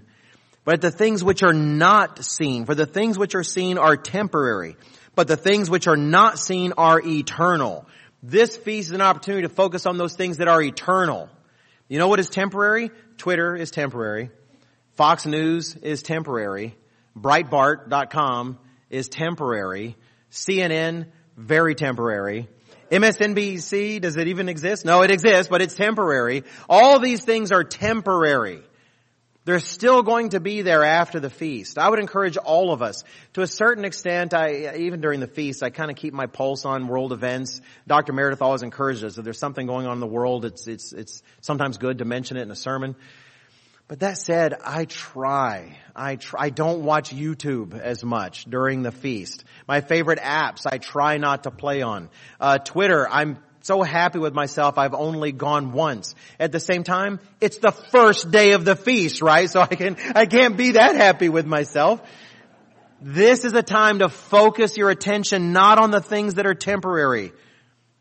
[0.65, 2.65] but the things which are not seen.
[2.65, 4.75] For the things which are seen are temporary,
[5.15, 7.85] but the things which are not seen are eternal.
[8.21, 11.29] This feast is an opportunity to focus on those things that are eternal.
[11.89, 12.89] You know what is temporary?
[13.17, 14.29] Twitter is temporary.
[14.95, 16.75] Fox News is temporary.
[17.17, 18.57] Breitbart.com
[18.89, 19.97] is temporary.
[20.31, 22.47] CNN, very temporary.
[22.91, 24.85] MSNBC, does it even exist?
[24.85, 26.43] No, it exists, but it's temporary.
[26.69, 28.61] All these things are temporary.
[29.45, 31.77] They're still going to be there after the feast.
[31.77, 35.63] I would encourage all of us, to a certain extent, I, even during the feast,
[35.63, 37.59] I kind of keep my pulse on world events.
[37.85, 38.13] Dr.
[38.13, 41.23] Meredith always encourages us, if there's something going on in the world, it's, it's, it's
[41.41, 42.95] sometimes good to mention it in a sermon.
[43.89, 45.77] But that said, I try.
[45.93, 46.43] I try.
[46.45, 49.43] I don't watch YouTube as much during the feast.
[49.67, 52.09] My favorite apps, I try not to play on.
[52.39, 56.15] Uh, Twitter, I'm so happy with myself I've only gone once.
[56.37, 59.49] At the same time, it's the first day of the feast, right?
[59.49, 62.01] So I can, I can't be that happy with myself.
[63.01, 67.31] This is a time to focus your attention not on the things that are temporary,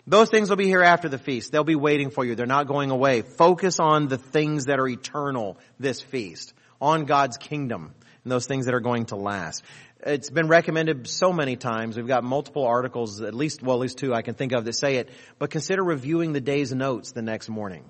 [0.07, 1.53] Those things will be here after the feast.
[1.53, 2.35] They'll be waiting for you.
[2.35, 3.23] They're not going away.
[3.23, 7.95] Focus on the things that are eternal this feast, on God's kingdom,
[8.25, 9.63] and those things that are going to last.
[10.05, 11.97] It's been recommended so many times.
[11.97, 14.73] We've got multiple articles, at least, well, at least two I can think of that
[14.73, 17.89] say it, but consider reviewing the day's notes the next morning.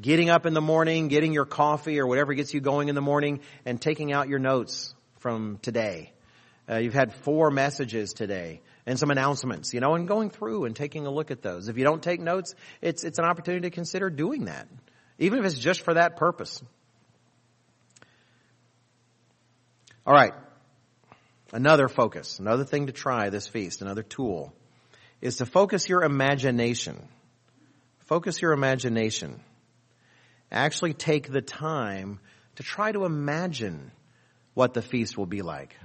[0.00, 3.02] Getting up in the morning, getting your coffee or whatever gets you going in the
[3.02, 6.14] morning, and taking out your notes from today.
[6.70, 10.74] Uh, you've had four messages today and some announcements, you know, and going through and
[10.74, 11.68] taking a look at those.
[11.68, 14.68] If you don't take notes, it's, it's an opportunity to consider doing that.
[15.18, 16.62] Even if it's just for that purpose.
[20.06, 20.32] All right.
[21.52, 24.54] Another focus, another thing to try this feast, another tool
[25.20, 27.08] is to focus your imagination.
[28.06, 29.40] Focus your imagination.
[30.50, 32.20] Actually take the time
[32.56, 33.92] to try to imagine
[34.54, 35.76] what the feast will be like.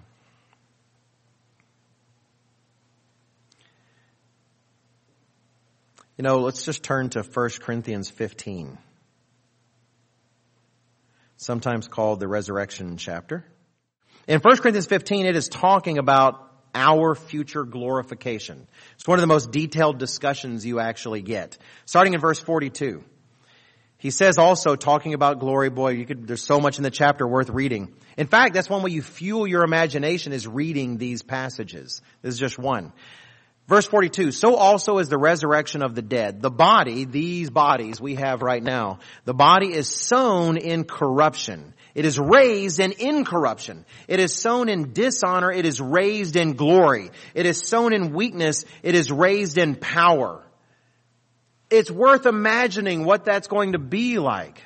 [6.17, 8.77] You know, let's just turn to 1 Corinthians 15.
[11.35, 13.45] Sometimes called the resurrection chapter.
[14.27, 18.67] In 1 Corinthians 15, it is talking about our future glorification.
[18.95, 21.57] It's one of the most detailed discussions you actually get.
[21.85, 23.03] Starting in verse 42.
[23.99, 27.25] He says also, talking about glory, boy, you could, there's so much in the chapter
[27.25, 27.95] worth reading.
[28.17, 32.01] In fact, that's one way you fuel your imagination is reading these passages.
[32.21, 32.91] This is just one.
[33.67, 36.41] Verse 42, so also is the resurrection of the dead.
[36.41, 41.73] The body, these bodies we have right now, the body is sown in corruption.
[41.97, 43.83] It is raised in incorruption.
[44.07, 45.51] It is sown in dishonor.
[45.51, 47.09] It is raised in glory.
[47.33, 48.65] It is sown in weakness.
[48.83, 50.45] It is raised in power.
[51.71, 54.61] It's worth imagining what that's going to be like.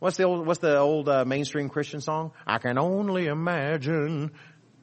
[0.00, 2.32] What's the old, what's the old uh, mainstream Christian song?
[2.44, 4.32] I can only imagine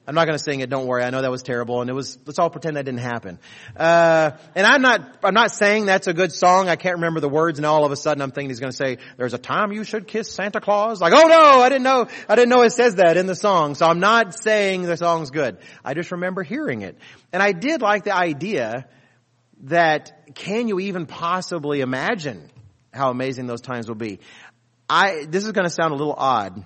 [0.07, 0.69] I'm not going to sing it.
[0.69, 1.03] Don't worry.
[1.03, 2.17] I know that was terrible, and it was.
[2.25, 3.39] Let's all pretend that didn't happen.
[3.75, 5.17] Uh, and I'm not.
[5.21, 6.69] I'm not saying that's a good song.
[6.69, 8.77] I can't remember the words, and all of a sudden I'm thinking he's going to
[8.77, 12.07] say, "There's a time you should kiss Santa Claus." Like, oh no, I didn't know.
[12.29, 13.75] I didn't know it says that in the song.
[13.75, 15.57] So I'm not saying the song's good.
[15.83, 16.97] I just remember hearing it,
[17.33, 18.87] and I did like the idea
[19.63, 22.49] that can you even possibly imagine
[22.93, 24.19] how amazing those times will be?
[24.89, 25.25] I.
[25.27, 26.63] This is going to sound a little odd,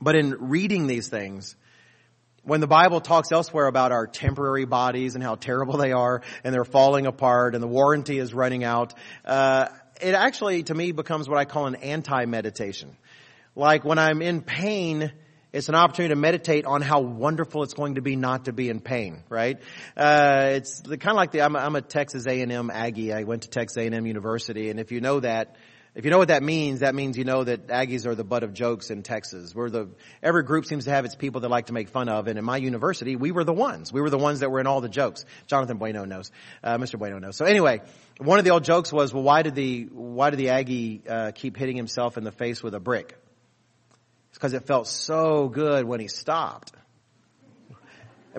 [0.00, 1.56] but in reading these things
[2.48, 6.54] when the Bible talks elsewhere about our temporary bodies and how terrible they are and
[6.54, 8.94] they're falling apart and the warranty is running out,
[9.26, 9.66] uh,
[10.00, 12.96] it actually to me becomes what I call an anti-meditation.
[13.54, 15.12] Like when I'm in pain,
[15.52, 18.70] it's an opportunity to meditate on how wonderful it's going to be not to be
[18.70, 19.58] in pain, right?
[19.94, 23.12] Uh, it's kind of like the, I'm a, I'm a Texas A&M Aggie.
[23.12, 25.56] I went to Texas A&M University, and if you know that,
[25.98, 28.44] if you know what that means, that means you know that Aggies are the butt
[28.44, 29.52] of jokes in Texas.
[29.52, 29.88] We're the,
[30.22, 32.28] every group seems to have its people that like to make fun of.
[32.28, 33.92] And in my university, we were the ones.
[33.92, 35.24] We were the ones that were in all the jokes.
[35.48, 36.30] Jonathan Bueno knows.
[36.62, 37.00] Uh, Mr.
[37.00, 37.36] Bueno knows.
[37.36, 37.80] So anyway,
[38.18, 41.32] one of the old jokes was, well, why did the, why did the Aggie, uh,
[41.34, 43.16] keep hitting himself in the face with a brick?
[44.28, 46.70] It's because it felt so good when he stopped.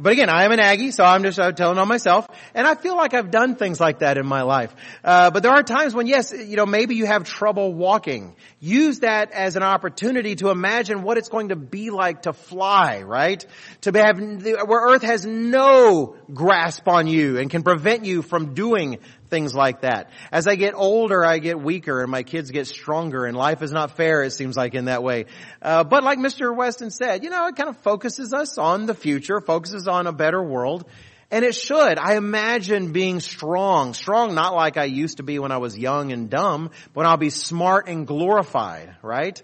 [0.01, 2.27] But again, I am an Aggie, so I'm just uh, telling on myself.
[2.53, 4.73] And I feel like I've done things like that in my life.
[5.03, 8.35] Uh, but there are times when, yes, you know, maybe you have trouble walking.
[8.59, 13.01] Use that as an opportunity to imagine what it's going to be like to fly,
[13.01, 13.45] right?
[13.81, 18.99] To have, where earth has no grasp on you and can prevent you from doing
[19.29, 20.11] things like that.
[20.31, 23.71] As I get older, I get weaker and my kids get stronger and life is
[23.71, 25.25] not fair, it seems like in that way.
[25.61, 26.55] Uh, but like Mr.
[26.55, 30.11] Weston said, you know, it kind of focuses us on the future, focuses on a
[30.11, 30.85] better world.
[31.31, 31.99] And it should.
[31.99, 33.93] I imagine being strong.
[33.93, 37.17] Strong not like I used to be when I was young and dumb, but I'll
[37.17, 39.41] be smart and glorified, right?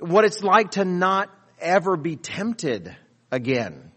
[0.00, 1.30] What it's like to not
[1.60, 2.96] ever be tempted
[3.30, 3.91] again.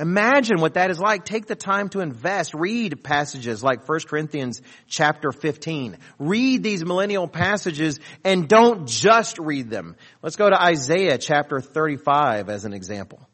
[0.00, 1.24] Imagine what that is like.
[1.26, 2.54] Take the time to invest.
[2.54, 5.98] Read passages like 1 Corinthians chapter 15.
[6.18, 9.96] Read these millennial passages and don't just read them.
[10.22, 13.28] Let's go to Isaiah chapter 35 as an example.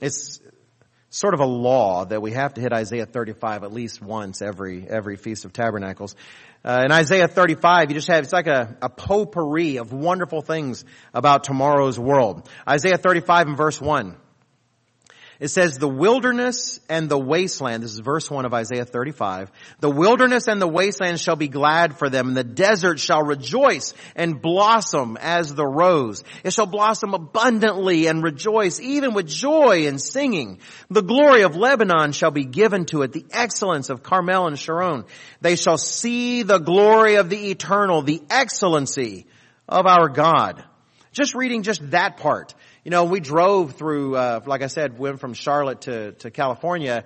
[0.00, 0.40] It's
[1.08, 4.86] sort of a law that we have to hit Isaiah 35 at least once every,
[4.88, 6.16] every Feast of Tabernacles.
[6.64, 10.84] Uh, in Isaiah 35, you just have, it's like a, a potpourri of wonderful things
[11.14, 12.48] about tomorrow's world.
[12.68, 14.16] Isaiah 35 and verse 1.
[15.38, 19.90] It says, the wilderness and the wasteland, this is verse 1 of Isaiah 35, the
[19.90, 24.40] wilderness and the wasteland shall be glad for them, and the desert shall rejoice and
[24.40, 26.24] blossom as the rose.
[26.42, 30.60] It shall blossom abundantly and rejoice, even with joy and singing.
[30.88, 35.04] The glory of Lebanon shall be given to it, the excellence of Carmel and Sharon.
[35.42, 39.26] They shall see the glory of the eternal, the excellency
[39.68, 40.64] of our God.
[41.12, 42.54] Just reading just that part
[42.86, 47.02] you know, we drove through, uh, like I said, went from Charlotte to, to California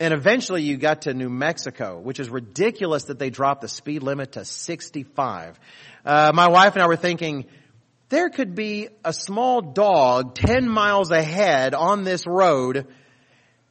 [0.00, 4.02] And eventually you got to New Mexico, which is ridiculous that they dropped the speed
[4.02, 5.60] limit to 65.
[6.04, 7.44] Uh, my wife and I were thinking,
[8.08, 12.88] there could be a small dog 10 miles ahead on this road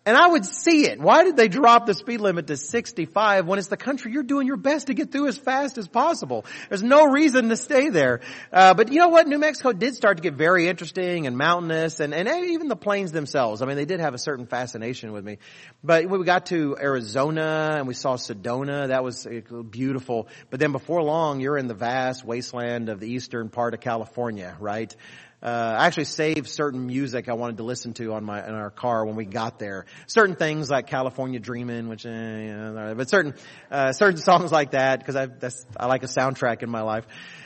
[0.09, 0.99] and I would see it.
[0.99, 4.47] Why did they drop the speed limit to 65 when it's the country you're doing
[4.47, 6.47] your best to get through as fast as possible?
[6.67, 8.21] There's no reason to stay there.
[8.51, 9.27] Uh, but you know what?
[9.27, 13.11] New Mexico did start to get very interesting and mountainous and, and even the plains
[13.11, 13.61] themselves.
[13.61, 15.37] I mean, they did have a certain fascination with me.
[15.83, 19.27] But we got to Arizona and we saw Sedona, that was
[19.69, 20.27] beautiful.
[20.49, 24.57] But then before long, you're in the vast wasteland of the eastern part of California,
[24.59, 24.95] right?
[25.41, 28.69] Uh, I actually saved certain music I wanted to listen to on my in our
[28.69, 29.85] car when we got there.
[30.05, 33.33] Certain things like California Dreamin', which, eh, you know, but certain
[33.71, 37.05] uh, certain songs like that because I that's I like a soundtrack in my life.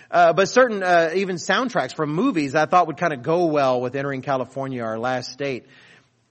[0.10, 3.80] Uh, but certain uh, even soundtracks from movies I thought would kind of go well
[3.80, 5.66] with entering California, our last state.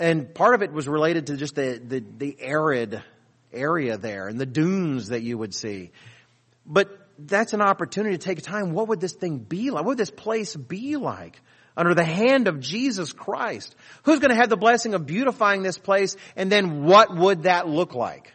[0.01, 3.01] And part of it was related to just the the, the arid
[3.53, 5.93] area there and the dunes that you would see.
[6.67, 8.73] But that's an opportunity to take time.
[8.73, 9.85] What would this thing be like?
[9.85, 11.41] What would this place be like?
[11.77, 13.75] under the hand of Jesus Christ.
[14.03, 16.17] Who's going to have the blessing of beautifying this place?
[16.37, 18.33] And then what would that look like?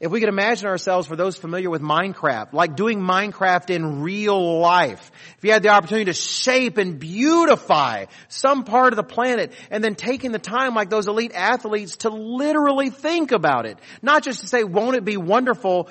[0.00, 4.58] If we could imagine ourselves, for those familiar with Minecraft, like doing Minecraft in real
[4.58, 5.12] life.
[5.36, 9.84] If you had the opportunity to shape and beautify some part of the planet and
[9.84, 13.78] then taking the time like those elite athletes to literally think about it.
[14.00, 15.90] Not just to say, won't it be wonderful?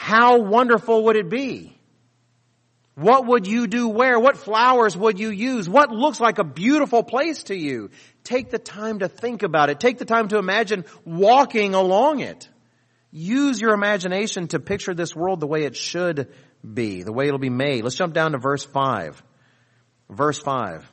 [0.00, 1.76] How wonderful would it be?
[2.94, 4.18] What would you do where?
[4.18, 5.68] What flowers would you use?
[5.68, 7.90] What looks like a beautiful place to you?
[8.24, 9.78] Take the time to think about it.
[9.78, 12.48] Take the time to imagine walking along it.
[13.12, 16.32] Use your imagination to picture this world the way it should
[16.64, 17.84] be, the way it'll be made.
[17.84, 19.22] Let's jump down to verse 5.
[20.08, 20.90] Verse 5.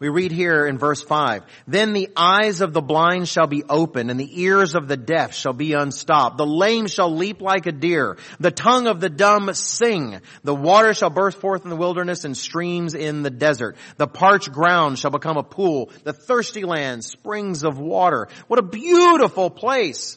[0.00, 4.12] We read here in verse 5, Then the eyes of the blind shall be opened,
[4.12, 6.38] and the ears of the deaf shall be unstopped.
[6.38, 8.16] The lame shall leap like a deer.
[8.38, 10.20] The tongue of the dumb sing.
[10.44, 13.76] The water shall burst forth in the wilderness and streams in the desert.
[13.96, 15.90] The parched ground shall become a pool.
[16.04, 18.28] The thirsty land, springs of water.
[18.46, 20.16] What a beautiful place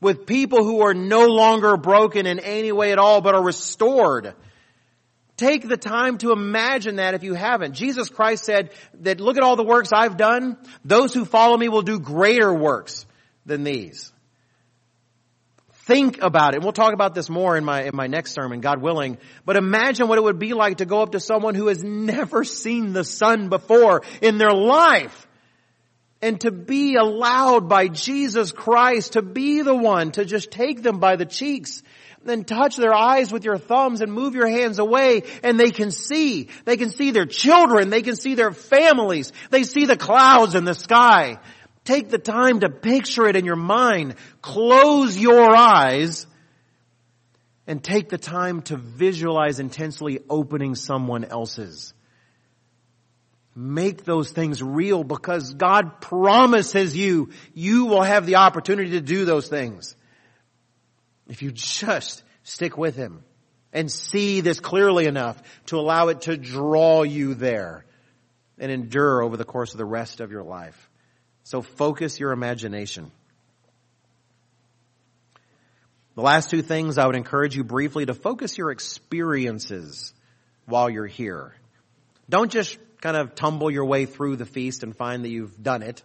[0.00, 4.34] with people who are no longer broken in any way at all, but are restored
[5.36, 7.74] Take the time to imagine that if you haven't.
[7.74, 8.70] Jesus Christ said
[9.00, 10.56] that look at all the works I've done.
[10.84, 13.04] Those who follow me will do greater works
[13.44, 14.12] than these.
[15.86, 16.62] Think about it.
[16.62, 19.18] We'll talk about this more in my, in my next sermon, God willing.
[19.44, 22.42] But imagine what it would be like to go up to someone who has never
[22.42, 25.28] seen the sun before in their life.
[26.20, 30.98] And to be allowed by Jesus Christ to be the one to just take them
[30.98, 31.82] by the cheeks
[32.26, 35.90] then touch their eyes with your thumbs and move your hands away and they can
[35.90, 36.48] see.
[36.64, 37.90] They can see their children.
[37.90, 39.32] They can see their families.
[39.50, 41.38] They see the clouds in the sky.
[41.84, 44.16] Take the time to picture it in your mind.
[44.42, 46.26] Close your eyes
[47.66, 51.94] and take the time to visualize intensely opening someone else's.
[53.54, 59.24] Make those things real because God promises you, you will have the opportunity to do
[59.24, 59.96] those things.
[61.28, 63.24] If you just stick with Him
[63.72, 67.84] and see this clearly enough to allow it to draw you there
[68.58, 70.88] and endure over the course of the rest of your life.
[71.42, 73.10] So focus your imagination.
[76.14, 80.14] The last two things I would encourage you briefly to focus your experiences
[80.64, 81.54] while you're here.
[82.30, 85.82] Don't just kind of tumble your way through the feast and find that you've done
[85.82, 86.02] it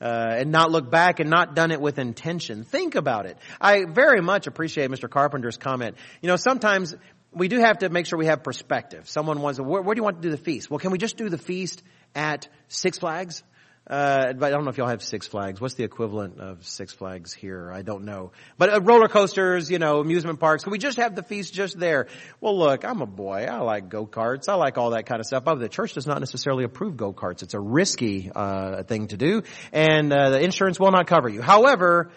[0.00, 2.64] uh, and not look back and not done it with intention.
[2.64, 3.36] Think about it.
[3.60, 5.08] I very much appreciate Mr.
[5.08, 5.96] Carpenter's comment.
[6.22, 6.94] You know, sometimes
[7.32, 9.08] we do have to make sure we have perspective.
[9.08, 10.70] Someone wants, where, where do you want to do the feast?
[10.70, 11.82] Well, can we just do the feast
[12.14, 13.42] at Six Flags?
[13.90, 15.60] Uh, but I don't know if y'all have Six Flags.
[15.60, 17.72] What's the equivalent of Six Flags here?
[17.72, 18.30] I don't know.
[18.56, 20.62] But uh, roller coasters, you know, amusement parks.
[20.62, 22.06] Can we just have the feast just there?
[22.40, 23.48] Well, look, I'm a boy.
[23.50, 24.48] I like go-karts.
[24.48, 25.42] I like all that kind of stuff.
[25.42, 27.42] But the church does not necessarily approve go-karts.
[27.42, 29.42] It's a risky, uh, thing to do.
[29.72, 31.42] And, uh, the insurance will not cover you.
[31.42, 32.12] However,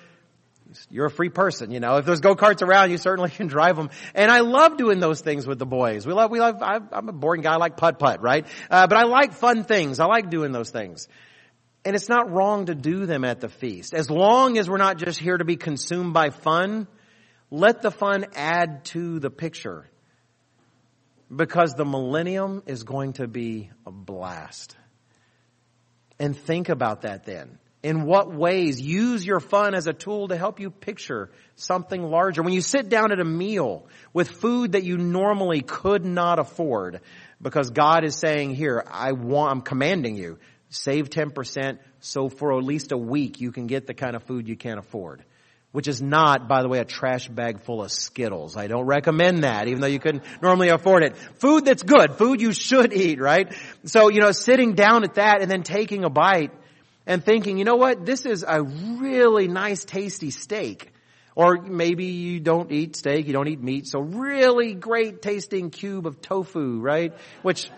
[0.92, 1.98] you're a free person, you know.
[1.98, 3.90] If there's go-karts around, you certainly can drive them.
[4.14, 6.06] And I love doing those things with the boys.
[6.06, 8.46] We love, we love, I'm a boring guy, I like putt-putt, right?
[8.70, 10.00] Uh, but I like fun things.
[10.00, 11.08] I like doing those things.
[11.86, 13.94] And it's not wrong to do them at the feast.
[13.94, 16.88] As long as we're not just here to be consumed by fun,
[17.52, 19.86] let the fun add to the picture.
[21.36, 24.78] Because the millennium is going to be a blast.
[26.20, 27.58] And think about that then.
[27.82, 32.42] In what ways use your fun as a tool to help you picture something larger.
[32.42, 37.02] When you sit down at a meal with food that you normally could not afford,
[37.42, 40.40] because God is saying here, I want, I'm commanding you,
[40.74, 44.48] Save 10%, so for at least a week you can get the kind of food
[44.48, 45.24] you can't afford.
[45.72, 48.58] Which is not, by the way, a trash bag full of Skittles.
[48.58, 51.16] I don't recommend that, even though you couldn't normally afford it.
[51.16, 53.56] Food that's good, food you should eat, right?
[53.86, 56.52] So, you know, sitting down at that and then taking a bite
[57.06, 60.92] and thinking, you know what, this is a really nice tasty steak.
[61.36, 66.06] Or maybe you don't eat steak, you don't eat meat, so really great tasting cube
[66.08, 67.14] of tofu, right?
[67.42, 67.70] Which,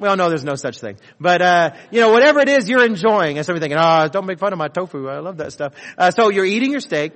[0.00, 0.96] well, no, there's no such thing.
[1.20, 4.38] But, uh, you know, whatever it is you're enjoying, and somebody thinking, oh, don't make
[4.38, 5.74] fun of my tofu, I love that stuff.
[5.96, 7.12] Uh, so you're eating your steak,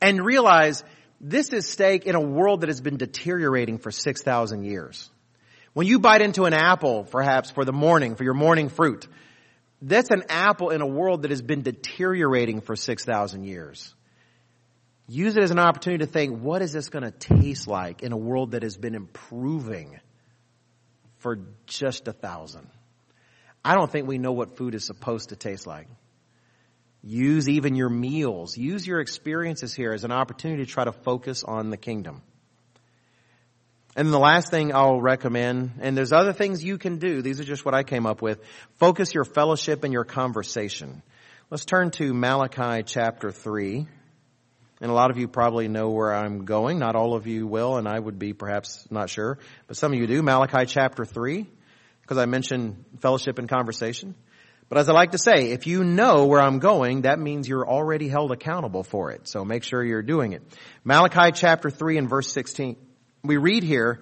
[0.00, 0.82] and realize
[1.20, 5.10] this is steak in a world that has been deteriorating for 6,000 years.
[5.72, 9.06] When you bite into an apple, perhaps for the morning, for your morning fruit,
[9.82, 13.94] that's an apple in a world that has been deteriorating for 6,000 years.
[15.06, 18.12] Use it as an opportunity to think, what is this going to taste like in
[18.12, 19.99] a world that has been improving
[21.20, 22.68] for just a thousand?
[23.64, 25.86] I don't think we know what food is supposed to taste like.
[27.02, 28.56] Use even your meals.
[28.56, 32.22] Use your experiences here as an opportunity to try to focus on the kingdom.
[33.96, 37.22] And the last thing I'll recommend, and there's other things you can do.
[37.22, 38.40] These are just what I came up with.
[38.78, 41.02] Focus your fellowship and your conversation.
[41.50, 43.88] Let's turn to Malachi chapter 3.
[44.80, 46.78] And a lot of you probably know where I'm going.
[46.78, 49.38] Not all of you will, and I would be perhaps not sure.
[49.66, 50.22] But some of you do.
[50.22, 51.46] Malachi chapter 3,
[52.00, 54.14] because I mentioned fellowship and conversation.
[54.70, 57.68] But as I like to say, if you know where I'm going, that means you're
[57.68, 59.28] already held accountable for it.
[59.28, 60.42] So make sure you're doing it.
[60.84, 62.76] Malachi chapter 3 and verse 16.
[63.22, 64.00] We read here,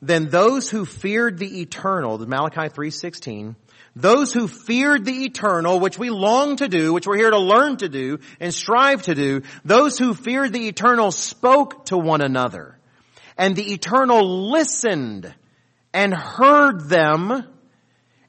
[0.00, 3.54] then those who feared the eternal, Malachi 3:16,
[4.00, 7.76] those who feared the eternal, which we long to do, which we're here to learn
[7.78, 12.78] to do and strive to do, those who feared the eternal spoke to one another.
[13.36, 15.34] And the eternal listened
[15.92, 17.44] and heard them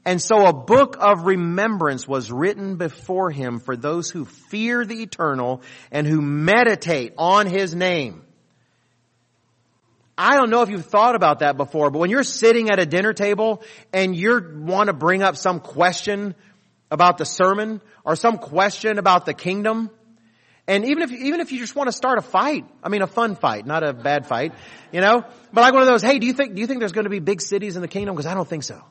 [0.05, 5.03] and so a book of remembrance was written before him for those who fear the
[5.03, 8.23] eternal and who meditate on his name.
[10.21, 12.85] I don't know if you've thought about that before, but when you're sitting at a
[12.85, 13.63] dinner table
[13.93, 16.35] and you want to bring up some question
[16.91, 19.89] about the sermon or some question about the kingdom,
[20.67, 23.07] and even if, even if you just want to start a fight, I mean a
[23.07, 24.51] fun fight, not a bad fight,
[24.91, 25.23] you know,
[25.53, 27.09] but like one of those, hey, do you think, do you think there's going to
[27.09, 28.13] be big cities in the kingdom?
[28.13, 28.83] Because I don't think so.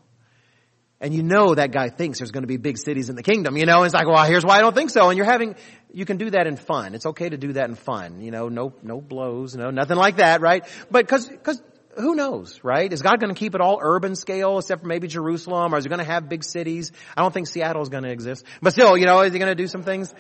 [1.00, 3.56] And you know that guy thinks there's going to be big cities in the kingdom,
[3.56, 5.08] you know, it's like, well, here's why I don't think so.
[5.08, 5.54] And you're having,
[5.92, 6.94] you can do that in fun.
[6.94, 10.16] It's okay to do that in fun, you know, no, no blows, no, nothing like
[10.16, 10.66] that, right?
[10.90, 11.62] But cause, cause
[11.96, 12.92] who knows, right?
[12.92, 15.84] Is God going to keep it all urban scale except for maybe Jerusalem or is
[15.84, 16.90] he going to have big cities?
[17.16, 19.50] I don't think Seattle is going to exist, but still, you know, is he going
[19.50, 20.12] to do some things?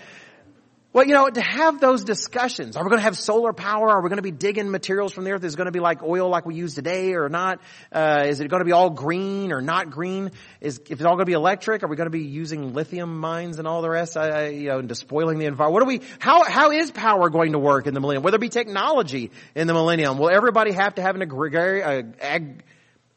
[0.98, 3.88] Well, you know, to have those discussions, are we going to have solar power?
[3.88, 5.44] Are we going to be digging materials from the earth?
[5.44, 7.60] Is it going to be like oil like we use today or not?
[7.92, 10.32] Uh, is it going to be all green or not green?
[10.60, 13.20] Is, if it's all going to be electric, are we going to be using lithium
[13.20, 15.74] mines and all the rest, uh, you know, and despoiling the environment?
[15.74, 18.24] What are we, how, how is power going to work in the millennium?
[18.24, 20.18] Will there be technology in the millennium?
[20.18, 22.64] Will everybody have to have an agrarian, uh, ag,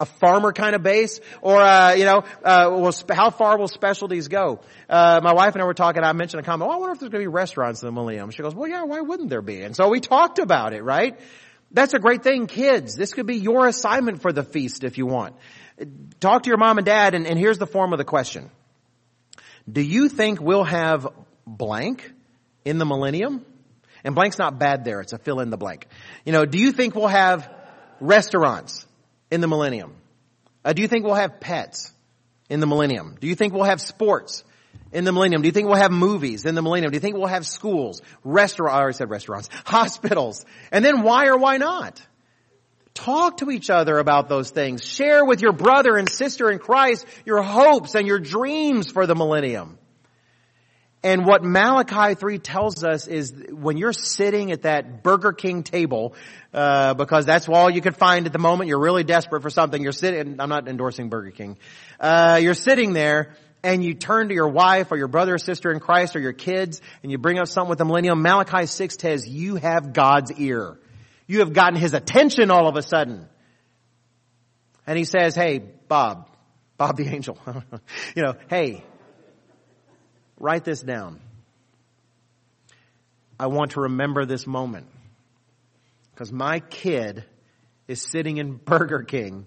[0.01, 4.59] a farmer kind of base, or uh, you know, uh, how far will specialties go?
[4.89, 6.03] Uh, my wife and I were talking.
[6.03, 6.69] I mentioned a comment.
[6.69, 8.31] Oh, I wonder if there's going to be restaurants in the Millennium.
[8.31, 8.83] She goes, Well, yeah.
[8.83, 9.61] Why wouldn't there be?
[9.61, 10.83] And so we talked about it.
[10.83, 11.19] Right?
[11.71, 12.95] That's a great thing, kids.
[12.95, 15.35] This could be your assignment for the feast if you want.
[16.19, 18.49] Talk to your mom and dad, and, and here's the form of the question:
[19.71, 21.07] Do you think we'll have
[21.45, 22.11] blank
[22.65, 23.45] in the Millennium?
[24.03, 24.99] And blank's not bad there.
[24.99, 25.85] It's a fill in the blank.
[26.25, 27.47] You know, do you think we'll have
[27.99, 28.87] restaurants?
[29.31, 29.95] In the millennium?
[30.63, 31.91] Uh, do you think we'll have pets
[32.49, 33.17] in the millennium?
[33.19, 34.43] Do you think we'll have sports
[34.91, 35.41] in the millennium?
[35.41, 36.91] Do you think we'll have movies in the millennium?
[36.91, 40.45] Do you think we'll have schools, restaurants, I already said restaurants, hospitals?
[40.71, 42.01] And then why or why not?
[42.93, 44.85] Talk to each other about those things.
[44.85, 49.15] Share with your brother and sister in Christ your hopes and your dreams for the
[49.15, 49.77] millennium.
[51.03, 56.13] And what Malachi 3 tells us is when you're sitting at that Burger King table,
[56.53, 59.81] uh, because that's all you could find at the moment, you're really desperate for something,
[59.81, 61.57] you're sitting, I'm not endorsing Burger King,
[61.99, 65.71] uh, you're sitting there and you turn to your wife or your brother or sister
[65.71, 68.95] in Christ or your kids and you bring up something with the millennium, Malachi 6
[68.99, 70.77] says you have God's ear.
[71.25, 73.27] You have gotten his attention all of a sudden.
[74.85, 76.29] And he says, hey, Bob,
[76.77, 77.39] Bob the angel,
[78.15, 78.83] you know, hey,
[80.41, 81.19] Write this down.
[83.39, 84.87] I want to remember this moment.
[86.11, 87.23] Because my kid
[87.87, 89.45] is sitting in Burger King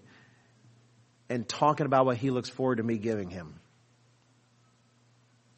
[1.29, 3.59] and talking about what he looks forward to me giving him.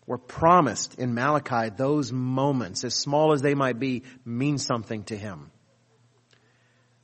[0.07, 5.17] We're promised in Malachi those moments, as small as they might be, mean something to
[5.19, 5.51] him.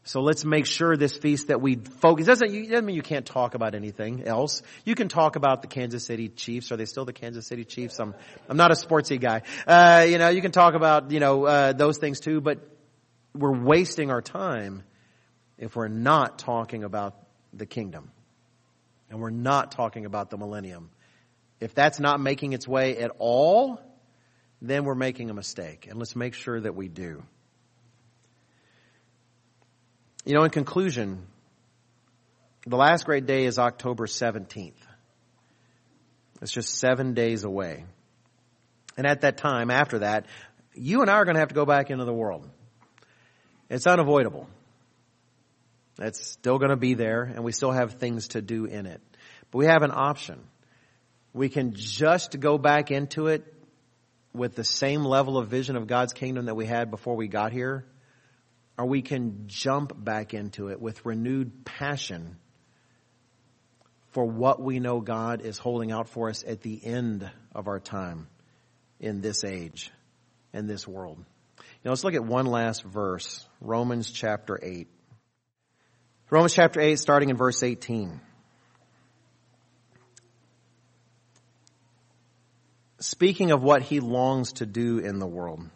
[0.04, 3.54] So let's make sure this feast that we focus, doesn't, doesn't mean you can't talk
[3.54, 4.62] about anything else.
[4.84, 6.72] You can talk about the Kansas City Chiefs.
[6.72, 8.00] Are they still the Kansas City Chiefs?
[8.00, 8.14] I'm,
[8.48, 9.42] I'm not a sportsy guy.
[9.64, 12.58] Uh, you know, you can talk about, you know, uh, those things too, but
[13.32, 14.82] we're wasting our time
[15.56, 17.16] if we're not talking about
[17.52, 18.10] the kingdom.
[19.08, 20.90] And we're not talking about the millennium.
[21.60, 23.80] If that's not making its way at all,
[24.60, 25.86] then we're making a mistake.
[25.88, 27.22] And let's make sure that we do.
[30.24, 31.26] You know, in conclusion,
[32.64, 34.74] the last great day is October 17th.
[36.40, 37.84] It's just seven days away.
[38.96, 40.26] And at that time, after that,
[40.74, 42.48] you and I are going to have to go back into the world.
[43.68, 44.48] It's unavoidable.
[45.98, 49.00] It's still going to be there, and we still have things to do in it.
[49.50, 50.40] But we have an option.
[51.32, 53.44] We can just go back into it
[54.32, 57.52] with the same level of vision of God's kingdom that we had before we got
[57.52, 57.84] here,
[58.82, 62.36] or we can jump back into it with renewed passion
[64.08, 67.78] for what we know God is holding out for us at the end of our
[67.78, 68.26] time
[68.98, 69.92] in this age
[70.52, 71.24] in this world.
[71.84, 74.88] Now let's look at one last verse, Romans chapter 8.
[76.28, 78.20] Romans chapter 8 starting in verse 18.
[82.98, 85.68] Speaking of what he longs to do in the world.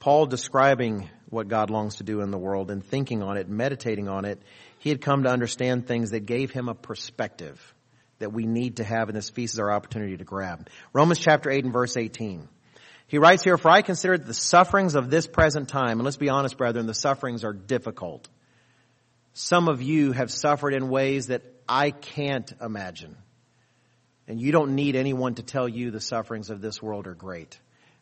[0.00, 4.08] Paul describing what God longs to do in the world and thinking on it, meditating
[4.08, 4.40] on it,
[4.78, 7.74] he had come to understand things that gave him a perspective
[8.18, 10.68] that we need to have, and this feast is our opportunity to grab.
[10.92, 12.48] Romans chapter 8 and verse 18.
[13.06, 16.28] He writes here, For I consider the sufferings of this present time, and let's be
[16.28, 18.28] honest, brethren, the sufferings are difficult.
[19.34, 23.16] Some of you have suffered in ways that I can't imagine.
[24.26, 27.58] And you don't need anyone to tell you the sufferings of this world are great.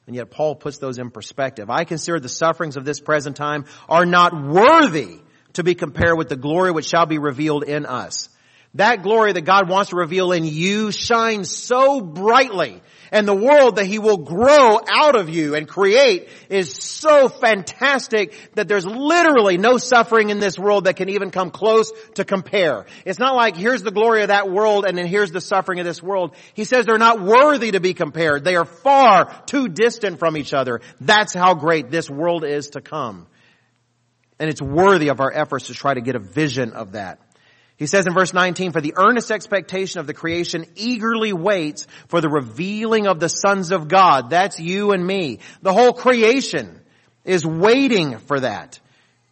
[0.07, 1.69] And yet Paul puts those in perspective.
[1.69, 5.21] I consider the sufferings of this present time are not worthy
[5.55, 8.29] to be compared with the glory which shall be revealed in us.
[8.75, 13.77] That glory that God wants to reveal in you shines so brightly and the world
[13.77, 19.59] that he will grow out of you and create is so fantastic that there's literally
[19.59, 22.87] no suffering in this world that can even come close to compare.
[23.05, 25.87] It's not like here's the glory of that world and then here's the suffering of
[25.87, 26.35] this world.
[26.55, 28.45] He says they're not worthy to be compared.
[28.45, 30.81] They are far too distant from each other.
[31.01, 33.27] That's how great this world is to come.
[34.39, 37.21] And it's worthy of our efforts to try to get a vision of that.
[37.77, 42.21] He says in verse 19, for the earnest expectation of the creation eagerly waits for
[42.23, 44.31] the revealing of the sons of God.
[44.31, 45.41] That's you and me.
[45.61, 46.81] The whole creation
[47.25, 48.81] is waiting for that.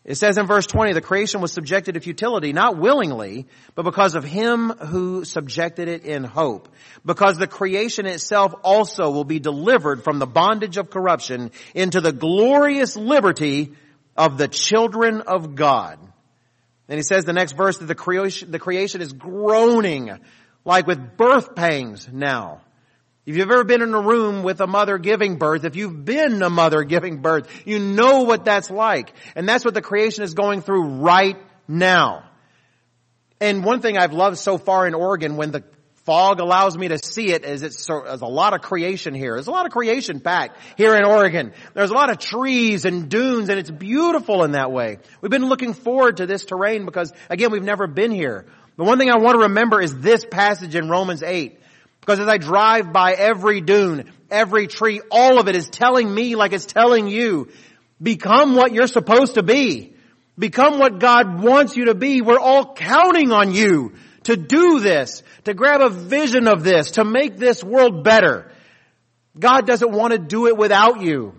[0.04, 4.14] It says in verse 20, the creation was subjected to futility, not willingly, but because
[4.14, 6.68] of him who subjected it in hope.
[7.06, 12.12] Because the creation itself also will be delivered from the bondage of corruption into the
[12.12, 13.72] glorious liberty
[14.14, 15.98] of the children of God.
[16.88, 20.18] And he says the next verse that the creation, the creation is groaning
[20.64, 22.60] like with birth pangs now.
[23.26, 26.42] If you've ever been in a room with a mother giving birth, if you've been
[26.42, 29.14] a mother giving birth, you know what that's like.
[29.34, 32.28] And that's what the creation is going through right now.
[33.40, 35.64] And one thing I've loved so far in Oregon when the
[36.04, 39.34] fog allows me to see it as it's there's a lot of creation here.
[39.34, 41.52] There's a lot of creation packed here in Oregon.
[41.72, 44.98] There's a lot of trees and dunes and it's beautiful in that way.
[45.20, 48.46] We've been looking forward to this terrain because again, we've never been here.
[48.76, 51.58] The one thing I want to remember is this passage in Romans 8.
[52.00, 56.34] Because as I drive by every dune, every tree, all of it is telling me
[56.34, 57.48] like it's telling you,
[58.02, 59.94] become what you're supposed to be.
[60.38, 62.20] Become what God wants you to be.
[62.20, 63.94] We're all counting on you
[64.24, 68.50] to do this, to grab a vision of this, to make this world better.
[69.38, 71.34] God doesn't want to do it without you.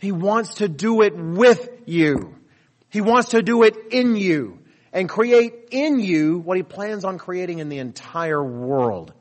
[0.00, 2.34] He wants to do it with you.
[2.90, 4.58] He wants to do it in you
[4.92, 9.12] and create in you what he plans on creating in the entire world.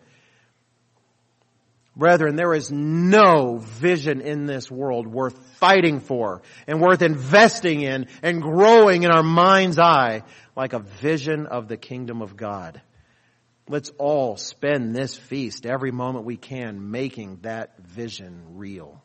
[1.96, 8.08] Brethren, there is no vision in this world worth fighting for and worth investing in
[8.24, 10.24] and growing in our mind's eye
[10.56, 12.82] like a vision of the kingdom of God.
[13.72, 19.02] Let's all spend this feast every moment we can making that vision real.